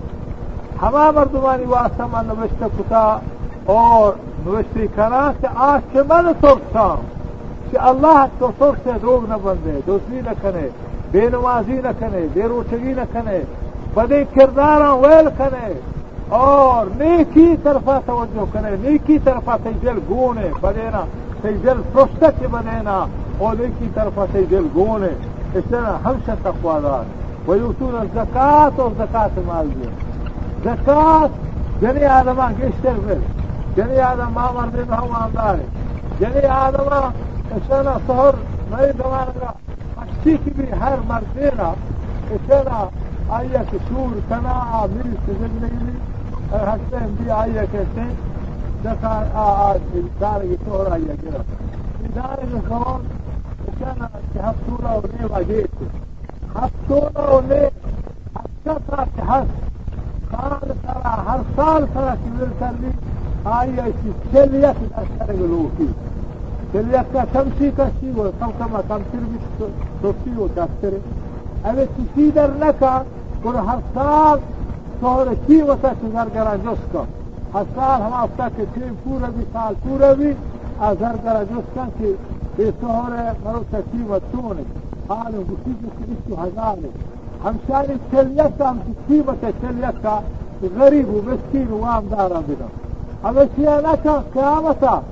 هما 0.82 1.10
مردماني 1.10 1.64
واسطة 1.64 2.06
من 2.06 2.26
نوشتا 2.26 2.68
كتا 2.78 3.20
اور 3.66 4.12
نوشتی 4.46 4.86
کنا 4.94 5.30
کہ 5.40 5.46
آج 5.54 5.80
کے 5.92 6.02
من 6.08 6.32
ترسم 6.40 7.00
کہ 7.70 7.78
اللہ 7.90 8.24
تو 8.38 8.50
سر 8.58 8.72
سے 8.84 8.98
دروگ 9.02 9.28
نہ 9.28 9.34
بندے 9.42 9.80
دوسری 9.86 10.20
نہ 10.20 10.30
کنے 10.42 10.68
بے 11.12 11.28
نمازی 11.32 11.72
نہ 11.72 11.88
کنے، 11.98 12.26
بے 12.32 12.42
روچگی 12.42 12.92
نہ 12.92 13.04
کنے، 13.12 13.38
بدے 13.94 14.24
کردار 14.34 14.80
ویل 14.80 15.28
کنے، 15.38 15.72
اور 16.28 16.86
نیکی 16.96 17.56
طرفہ 17.62 17.98
توجہ 18.06 18.44
کرے 18.52 18.76
نیکی 18.80 19.18
طرفہ 19.24 19.56
سی 19.62 19.70
دل 19.82 19.98
گونے 20.08 20.48
بدینا 20.60 21.04
سی 21.42 21.48
دل 21.48 21.80
پرستک 21.92 22.42
بدینا 22.50 23.06
اور 23.38 23.56
نیکی 23.58 23.88
طرفہ 23.94 24.20
سی 24.32 24.44
دل 24.50 24.66
گونے۔ 24.74 25.08
اس 25.54 25.64
طرح 25.70 25.92
ہمشہ 26.04 26.30
تقوی 26.42 26.80
دار۔ 26.82 27.04
ویوتون 27.48 27.96
الزکات 28.00 28.80
اور 28.80 28.90
زکات 28.98 29.38
مال 29.46 29.68
دیا۔ 29.74 29.90
زکات 30.64 31.30
جنی 31.80 32.04
آدمہ 32.04 32.48
گشتر 32.60 32.98
بل 33.04 33.20
جنی 33.76 34.00
آدم 34.00 34.32
ما 34.32 34.50
مردی 34.54 34.82
میں 34.88 34.96
ہم 34.98 35.12
آمدار 35.12 35.54
جنی 36.18 36.46
آدمہ 36.46 37.00
اس 37.54 37.68
طرح 37.68 37.98
سہر 38.06 38.34
نئی 38.70 38.90
زمانہ 38.96 39.44
اچھی 39.44 39.61
کی 40.22 40.36
بھی 40.56 40.70
ہر 40.80 40.98
مردینا 41.06 41.72
اس 42.30 42.48
طرح 42.48 42.84
آئیے 43.38 43.62
کہ 43.70 43.78
شور 43.88 44.18
کنا 44.28 44.58
آمیر 44.82 45.14
سے 45.26 45.32
زندگی 45.40 45.96
حسين 46.52 47.14
بي 47.18 47.32
آية 47.32 47.64
كتين 47.64 48.16
دخل 48.84 49.24
دار 50.20 50.44
يطور 50.44 50.94
آية 50.94 51.16
كده 51.22 51.40
دار 52.16 52.38
الخوان 52.52 53.00
كان 53.80 54.08
تحصوله 54.34 54.96
وليه 54.96 55.36
وجيته 55.36 55.86
حصوله 56.54 57.34
وليه 57.34 57.70
حسكتها 58.36 59.06
تحس 59.16 59.46
قال 60.32 60.60
ترى 60.82 61.14
هر 61.28 61.40
صال 61.56 61.94
ترى 61.94 62.16
كبير 62.26 62.48
تربي 62.60 62.92
آية 63.46 63.92
سلية 64.32 64.74
الأشهر 64.86 65.30
الوفي 65.30 65.88
دلکا 66.74 67.24
کمسی 67.34 67.70
کسی 67.70 68.10
و 68.10 68.30
کم 68.40 68.52
کم 68.58 68.82
کمتر 68.88 69.18
بیش 69.32 69.68
توسی 70.02 70.30
و 70.40 70.48
دفتره 70.48 71.00
اوه 71.64 71.86
چیزی 71.96 72.30
در 72.30 72.50
نکا 72.50 73.02
برو 73.44 73.58
هر 73.58 73.78
سال 73.94 74.38
سهر 75.00 75.36
چی 75.46 75.60
و 75.62 75.74
تا 75.74 75.94
چیزر 75.94 76.28
گرانجوز 76.28 76.78
کن. 76.92 77.06
هر 77.54 77.64
سال 77.76 78.00
هم 78.02 78.12
افتا 78.12 78.48
که 78.48 78.66
چی 78.74 78.80
پوره 78.80 79.26
بی 79.26 79.46
سال 79.52 79.74
پوره 79.74 80.14
بی 80.14 80.36
از 80.80 81.02
هر 81.02 81.16
گرانجوز 81.16 81.64
کن 81.74 81.92
که 81.98 82.14
به 82.56 82.72
سهر 82.80 83.34
مرو 83.44 83.64
تکی 83.72 84.02
و 84.10 84.18
تونه 84.18 84.64
حال 85.08 85.32
گفتی 85.32 85.76
بسی 85.82 86.04
بیستو 86.08 86.42
هزاره 86.42 86.88
همشاری 87.44 87.98
وام 91.70 92.08
دارا 92.08 92.40
بنا 92.40 92.68
همه 93.24 93.48
چیه 93.56 93.70
نکا؟ 93.70 94.24
قیامتا. 94.34 95.02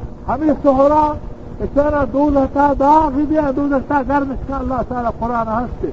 اچانا 1.60 2.04
دولتا 2.04 2.74
داغ 2.74 3.12
بیا 3.12 3.52
دولتا 3.52 4.02
گردشتا 4.02 4.56
الله 4.60 4.82
تعالی 4.82 5.08
قرآن 5.20 5.48
هسته 5.48 5.92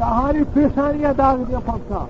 اهالی 0.00 0.44
پیشانی 0.44 1.14
داغ 1.14 1.36
بیا 1.46 1.60
پلتا 1.60 2.06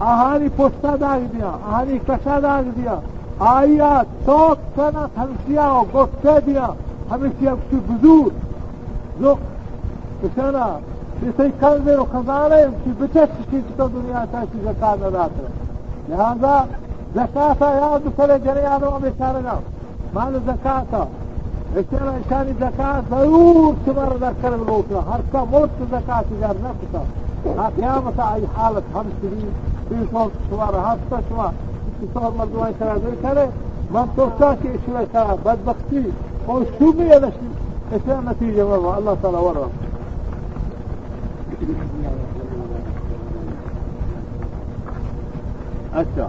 اهالی 0.00 0.48
پستا 0.48 0.96
داغ 0.96 1.18
بیا 1.20 1.48
اهالی 1.68 1.98
کشا 2.08 2.40
داغ 2.40 2.64
بیا. 2.64 2.98
آیا 3.38 4.04
چاک 4.26 4.58
کنه 4.76 5.04
تنسیا 5.16 5.74
و 5.74 5.84
گفته 5.98 6.40
بیا. 6.40 6.76
همیشه 7.10 7.34
یکشی 7.42 7.76
بزور 7.88 8.32
زق 9.20 9.38
اچانا 10.24 10.66
کسی 11.22 11.52
کنزه 11.60 11.96
رو 11.96 12.04
خزانه 12.04 12.56
یکشی 12.60 12.92
بچه 13.00 13.26
چشی 13.26 13.62
چکا 13.68 13.88
دنیا 13.88 14.26
تایشی 14.26 14.58
زکار 14.64 14.96
نداتره 14.98 15.50
لحاظا 16.08 16.64
زکاة 17.14 17.74
یاد 17.76 18.02
بسره 18.04 18.38
جریان 18.38 18.80
رو 18.80 18.90
بشارگم 18.90 19.58
مال 20.14 20.40
زکاة. 20.46 21.06
اشترى 21.76 22.08
الانسان 22.08 22.48
الزكاة 22.48 23.00
فيوتمر 23.00 24.16
ذكر 24.16 24.54
الموت 24.54 24.84
حتى 25.12 25.46
موت 25.52 25.70
الزكاة 25.80 26.24
جار 26.40 26.56
نفسه 26.64 27.04
قيامة 27.76 28.34
أي 28.34 28.42
حالة 28.56 28.82
هم 28.94 29.06
سنين 29.22 29.52
في 29.88 29.96
صوت 30.12 30.30
شوار 30.50 30.80
حتى 30.88 31.22
شوار 31.28 31.52
صور 32.14 32.32
مردوها 32.38 32.68
يسرى 32.68 32.98
ذكره 32.98 33.48
من 33.90 34.08
تركاكي 34.16 34.68
اشوى 34.68 35.02
يسرى 35.02 35.38
بدبختي 35.46 36.04
وشومي 36.48 37.04
يدشي 37.04 37.48
اشوى 37.92 38.22
نتيجة 38.26 38.66
والله 38.66 38.98
الله 38.98 39.16
تعالى 39.22 39.36
ورا 39.38 39.68
اچھا 46.00 46.28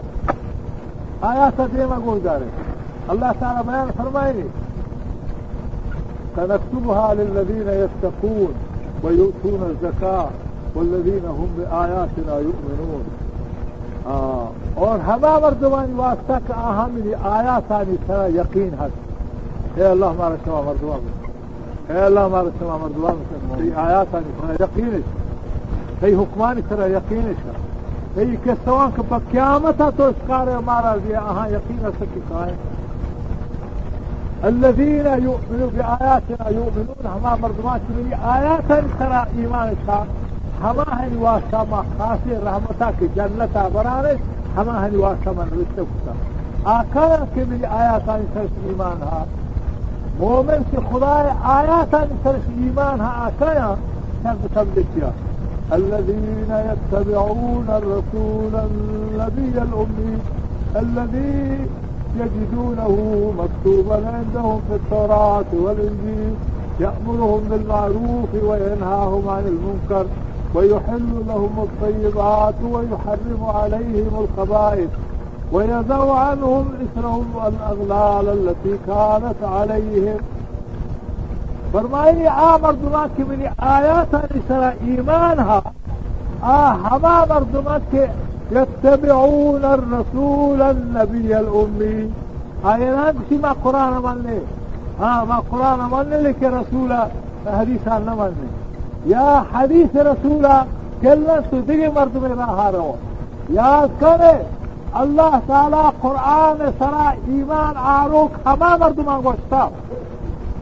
آیا 1.28 1.50
تدریم 1.56 1.92
اگو 1.94 2.18
جارے 2.24 2.46
اللہ 3.14 3.32
تعالی 3.40 3.62
بیان 3.68 3.90
فرمائے 3.98 4.48
سنكتبها 6.36 7.14
للذين 7.14 7.68
يتقون 7.68 8.54
ويؤتون 9.04 9.62
الزكاة 9.70 10.28
والذين 10.76 11.26
هم 11.26 11.50
بآياتنا 11.58 12.40
يؤمنون. 12.40 13.04
آه. 14.06 14.48
اور 14.76 15.00
ہما 15.08 15.38
مردمانی 15.40 15.94
واسطہ 15.96 16.38
کا 16.48 16.54
اہم 16.70 16.98
آیات 17.32 17.72
آنی 17.72 17.96
سرا 18.08 18.26
یقین 18.36 18.72
ہے 18.80 18.88
اے 19.76 19.86
اللہ 19.88 20.06
ہمارا 20.06 20.36
شما 20.46 20.62
مردمان. 20.66 21.02
اے 21.90 22.00
اللہ 22.06 22.20
ہمارا 22.20 22.50
شما 22.60 22.78
مردمان. 22.78 23.70
آیات 23.86 24.16
آنی 24.16 24.32
سرا 24.40 24.64
یقین 24.64 24.92
ہے 24.94 25.02
کئی 26.00 26.14
حکمانی 26.16 26.62
سرا 26.70 26.86
یقین 26.98 27.26
ہے 27.28 27.34
کئی 28.16 28.36
کسوان 28.44 28.90
کا 28.96 29.02
پا 29.10 29.18
قیامت 29.32 29.82
تو 29.98 30.08
اس 30.08 30.28
کار 30.28 30.48
ہمارا 30.48 30.96
دیا 31.06 31.20
اہاں 31.20 31.48
یقین 31.50 31.90
سکی 32.00 32.20
کھائے 32.28 32.54
الذين 34.46 35.06
يؤمنون 35.06 35.72
بآياتنا 35.76 36.50
يؤمنون 36.50 37.06
هما 37.06 37.36
مرضمات 37.42 37.82
مني 37.90 38.16
آياتا 38.36 38.84
ترى 39.00 39.26
إيمانك. 39.38 40.08
هما 40.64 40.86
هن 40.90 41.18
واسما 41.18 41.84
خاصي 42.00 42.38
رحمتك 42.46 43.10
جنة 43.16 43.70
برانك 43.76 44.20
هما 44.58 44.88
هن 44.88 44.96
واسما 44.96 45.44
رسكتا 45.52 46.14
آكارك 46.66 47.36
من 47.36 47.66
آياتا 47.66 48.24
ترس 48.36 48.50
إيمانها 48.70 49.26
مؤمن 50.20 50.66
في 50.72 50.78
خداي 50.94 51.28
آياتا 51.60 52.08
ترس 52.26 52.46
إيمانها 52.58 53.28
آكارا 53.28 53.78
تنبتن 54.24 54.68
بكيا 54.76 55.12
الذين 55.74 56.52
يتبعون 56.70 57.68
الرسول 57.70 58.54
النبي 58.56 59.62
الأمي 59.62 60.18
الذي 60.76 61.68
يجدونه 62.20 63.34
مكتوبا 63.38 63.96
عندهم 63.96 64.62
في 64.70 64.76
التوراة 64.76 65.46
والإنجيل 65.54 66.36
يأمرهم 66.80 67.42
بالمعروف 67.50 68.44
وينهاهم 68.44 69.30
عن 69.30 69.44
المنكر 69.48 70.06
ويحل 70.56 71.24
لهم 71.28 71.68
الطيبات 71.68 72.56
ويحرم 72.64 73.44
عليهم 73.44 74.26
الخبائث 74.26 74.90
ويضع 75.52 76.20
عنهم 76.20 76.66
إثرهم 76.84 77.26
الأغلال 77.48 78.30
التي 78.30 78.78
كانت 78.88 79.44
عليهم. 79.44 80.18
فرمائي 81.74 82.28
آمر 82.28 82.54
آه 82.54 82.58
مردما 82.58 83.06
کی 83.16 83.24
منی 83.24 83.48
آیا 83.60 84.04
إيمانها 84.82 85.62
آه 86.44 86.74
هما 86.74 87.26
مردمات 87.30 87.82
ہا 87.94 88.33
يتبعون 88.52 89.66
الرسول 89.66 90.62
النبي 90.62 91.40
الأمي. 91.40 92.12
أي 92.66 92.90
نمشي 92.90 93.38
ما 93.44 93.56
قرآن 93.66 93.94
مني 93.94 94.40
آه 95.02 95.24
ما 95.26 95.42
قرآن 95.52 95.80
مني 95.92 96.18
لك 96.22 96.44
رسول. 96.44 96.94
حديث 97.60 97.88
عن 97.88 98.06
مني 98.06 98.50
يا 99.06 99.46
حديث 99.54 99.96
رسول 99.96 100.48
كلا 101.02 101.42
صدق 101.52 101.94
مردم 101.96 102.22
من 102.22 102.40
رو 102.76 102.96
يا 103.50 103.90
كرة 104.00 104.42
الله 105.02 105.42
تعالى 105.48 105.84
قرآن 106.04 106.74
سرا 106.80 107.14
إيمان 107.28 107.78
آروك 107.78 108.32
هما 108.48 108.78
مرد 108.78 109.00
من 109.00 109.22
قشتا. 109.28 109.72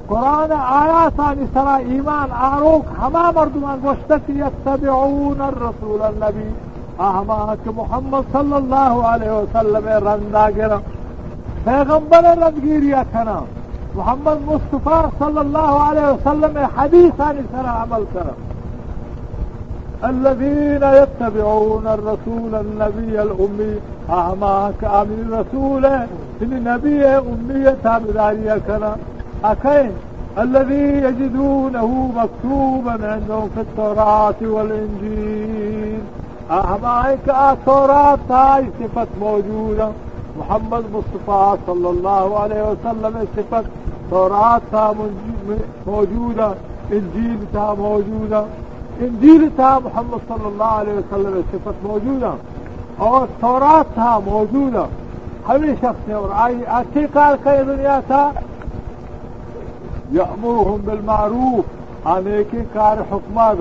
قرآن 0.09 0.51
آيات 0.51 1.19
سرا 1.55 1.77
إيمان 1.77 2.29
آروك 2.31 2.85
هما 3.01 3.31
مرد 3.31 3.55
من 3.55 3.77
قشتا. 3.85 4.19
يتبعون 4.29 5.41
الرسول 5.41 6.01
النبي. 6.01 6.51
آہماک 7.07 7.67
محمد 7.75 8.31
صلی 8.33 8.53
اللہ 8.55 8.93
علیہ 9.11 9.31
وسلم 9.31 9.87
رندا 10.07 10.49
گرا 10.57 10.79
پیغمبر 11.63 12.23
رندگیریا 12.23 13.03
محمد 13.95 14.41
مصطفیٰ 14.45 15.01
صلی 15.19 15.39
اللہ 15.39 15.73
علیہ 15.81 16.07
وسلم 16.07 16.57
حدیث 16.77 17.21
عن 17.21 17.41
سر 17.51 17.69
عمل 17.73 18.03
کرا 18.13 18.39
الذين 20.03 20.83
يتبعون 20.83 21.87
الرسول 21.87 22.55
النبي 22.55 23.21
الأمي 23.21 23.73
أهماك 24.09 24.83
أمي 24.83 25.21
الرسول 25.21 25.85
إن 26.41 26.63
نبي 26.63 27.05
أمي 27.05 27.75
تابداري 27.83 28.59
كنا 28.67 28.95
أكين 29.43 29.91
الذي 30.37 30.87
يجدونه 31.05 32.11
مكتوبا 32.15 32.91
عندهم 32.91 33.49
في 33.55 33.61
التوراة 33.61 34.41
والإنجيل 34.41 35.99
أهما 36.51 37.17
كالتوراة 37.25 38.19
هاي 38.29 38.65
صفة 38.79 39.07
موجودة 39.19 39.91
محمد 40.37 40.83
مصطفیٰ 40.91 41.55
صلی 41.65 41.87
اللہ 41.87 42.35
علیہ 42.41 42.61
وسلم 42.61 43.17
تورات 44.09 44.73
موجودہ 45.85 46.51
انجیل 46.97 47.45
تھا 47.51 47.73
موجودہ 47.77 48.43
انجیل 49.07 49.47
تھا 49.55 49.77
محمد 49.83 50.27
صلی 50.27 50.45
اللہ 50.45 50.73
علیہ 50.81 50.93
وسلم 50.93 51.41
صفت 51.51 51.83
موجودہ 51.83 52.31
اور 53.07 53.27
تورات 53.39 53.93
تھا 53.93 54.17
موجودہ 54.25 54.85
ہمیں 55.49 55.73
شخص 55.81 56.07
نے 56.07 56.13
اور 56.13 56.29
آئی 56.45 56.61
اچھی 56.79 57.05
کار 57.13 57.35
کا 57.43 57.51
بالمعروف. 60.85 61.65
عن 62.05 62.27
ایک 62.27 62.55
کار 62.73 62.97
حکمہ 63.11 63.51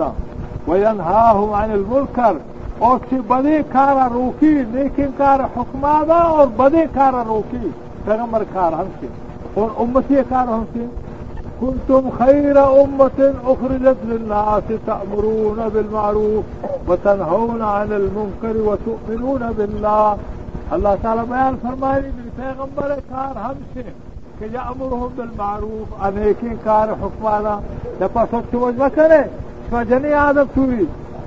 وينهاهم 0.66 1.54
عن 1.54 1.70
المنکر. 1.70 2.34
oo 2.80 2.98
badii 3.28 3.62
kaara 3.74 4.08
کار 4.08 4.64
ninkin 4.74 5.12
kaara 5.18 5.46
xukmaada 5.54 6.18
oo 6.38 6.46
کار 6.94 7.14
روکی. 7.26 7.56
ruukii 7.58 7.72
تغمر 8.06 8.44
كار 8.54 8.74
همسين 8.74 9.10
أو 9.56 9.84
أمتي 9.84 10.22
كار 10.30 10.48
همسين 10.48 10.90
كنتم 11.60 12.10
خير 12.10 12.82
أمة 12.82 13.34
أخرجت 13.44 13.96
للناس 14.04 14.62
تأمرون 14.86 15.68
بالمعروف 15.68 16.44
وتنهون 16.88 17.62
عن 17.62 17.92
المنكر 17.92 18.56
وتؤمنون 18.56 19.52
بالله 19.52 20.18
الله 20.72 20.98
تعالى 21.02 21.24
بيان 21.26 21.56
فرماني 21.62 22.08
من 22.08 22.30
پیغمبر 22.38 22.90
كار 23.10 23.34
همسين 23.46 23.92
كي 24.40 24.46
يأمرهم 24.54 25.10
بالمعروف 25.18 25.88
أنيكين 26.06 26.58
كار 26.64 26.96
حكمانا 27.02 27.60
لپس 28.00 28.54
وجه 28.54 28.88
کرے؟ 28.88 29.22
سجنی 29.70 30.12
عادت 30.12 30.58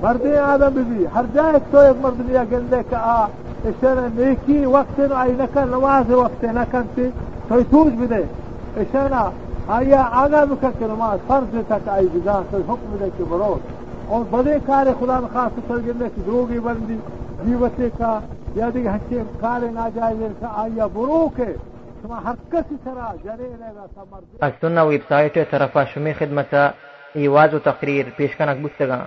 مردی 0.04 0.36
آدم 0.36 0.70
ببی 0.70 1.04
هر 1.04 1.26
جای 1.34 1.60
تو 1.72 1.90
یک 1.90 1.96
مردی 1.96 2.32
گنده 2.52 2.84
که 2.90 2.96
آ 2.96 3.26
اشتر 3.68 4.08
نیکی 4.08 4.64
وقت 4.64 4.98
نو 4.98 5.14
عینکن 5.14 5.68
نواز 5.74 6.10
وقت 6.10 6.44
نکن 6.44 6.88
تی 6.96 7.12
توی 7.48 7.64
توج 7.64 7.92
بده. 7.92 8.28
اشتر 8.76 9.10
آیا 9.68 10.02
آگاه 10.22 10.46
بکن 10.46 10.72
که 10.78 10.86
نماز 10.86 11.20
فرض 11.28 11.64
تک 11.70 11.88
آی 11.88 12.06
بزن 12.06 12.44
تو 12.50 12.56
حکم 12.56 12.88
بده 12.96 13.12
که 13.18 13.24
برو. 13.24 13.58
اور 14.08 14.24
بڑے 14.30 14.58
کار 14.66 14.86
خدا 15.00 15.20
خاص 15.32 15.58
کر 15.68 15.78
گندے 15.86 16.08
کی 16.14 16.20
دروگی 16.26 16.58
بندی. 16.58 16.98
جیوتے 17.44 17.88
کا 17.98 18.12
یا 18.56 18.70
دیگه 18.70 18.90
هنچی 18.90 19.24
کار 19.40 19.60
ناجایز 19.60 20.42
آیا 20.56 20.88
برو 20.88 21.32
که 21.36 21.54
شما 22.02 22.16
هر 22.16 22.36
کسی 22.52 22.78
سره 22.84 23.18
جری 23.24 23.48
پښتون 24.42 24.78
ویب 24.78 25.02
سایت 25.08 25.50
طرفه 25.50 25.84
شمی 25.84 26.14
خدمت 26.14 26.74
ایواز 27.14 27.54
و 27.54 27.58
تقریر 27.58 28.10
پیشکنک 28.10 28.58
بوستگان. 28.58 29.06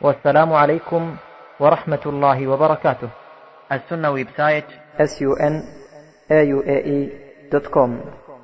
والسلام 0.00 0.52
عليكم 0.52 1.16
ورحمة 1.60 2.00
الله 2.06 2.46
وبركاته 2.46 3.08
السنة 3.72 4.10
web 4.10 4.26
سايت 4.36 4.64
sunaue.com 6.28 7.90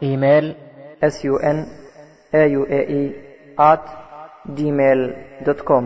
email 0.02 0.54
sunaue.com 1.04 3.27
at 3.58 3.82
gmail.com 4.56 5.84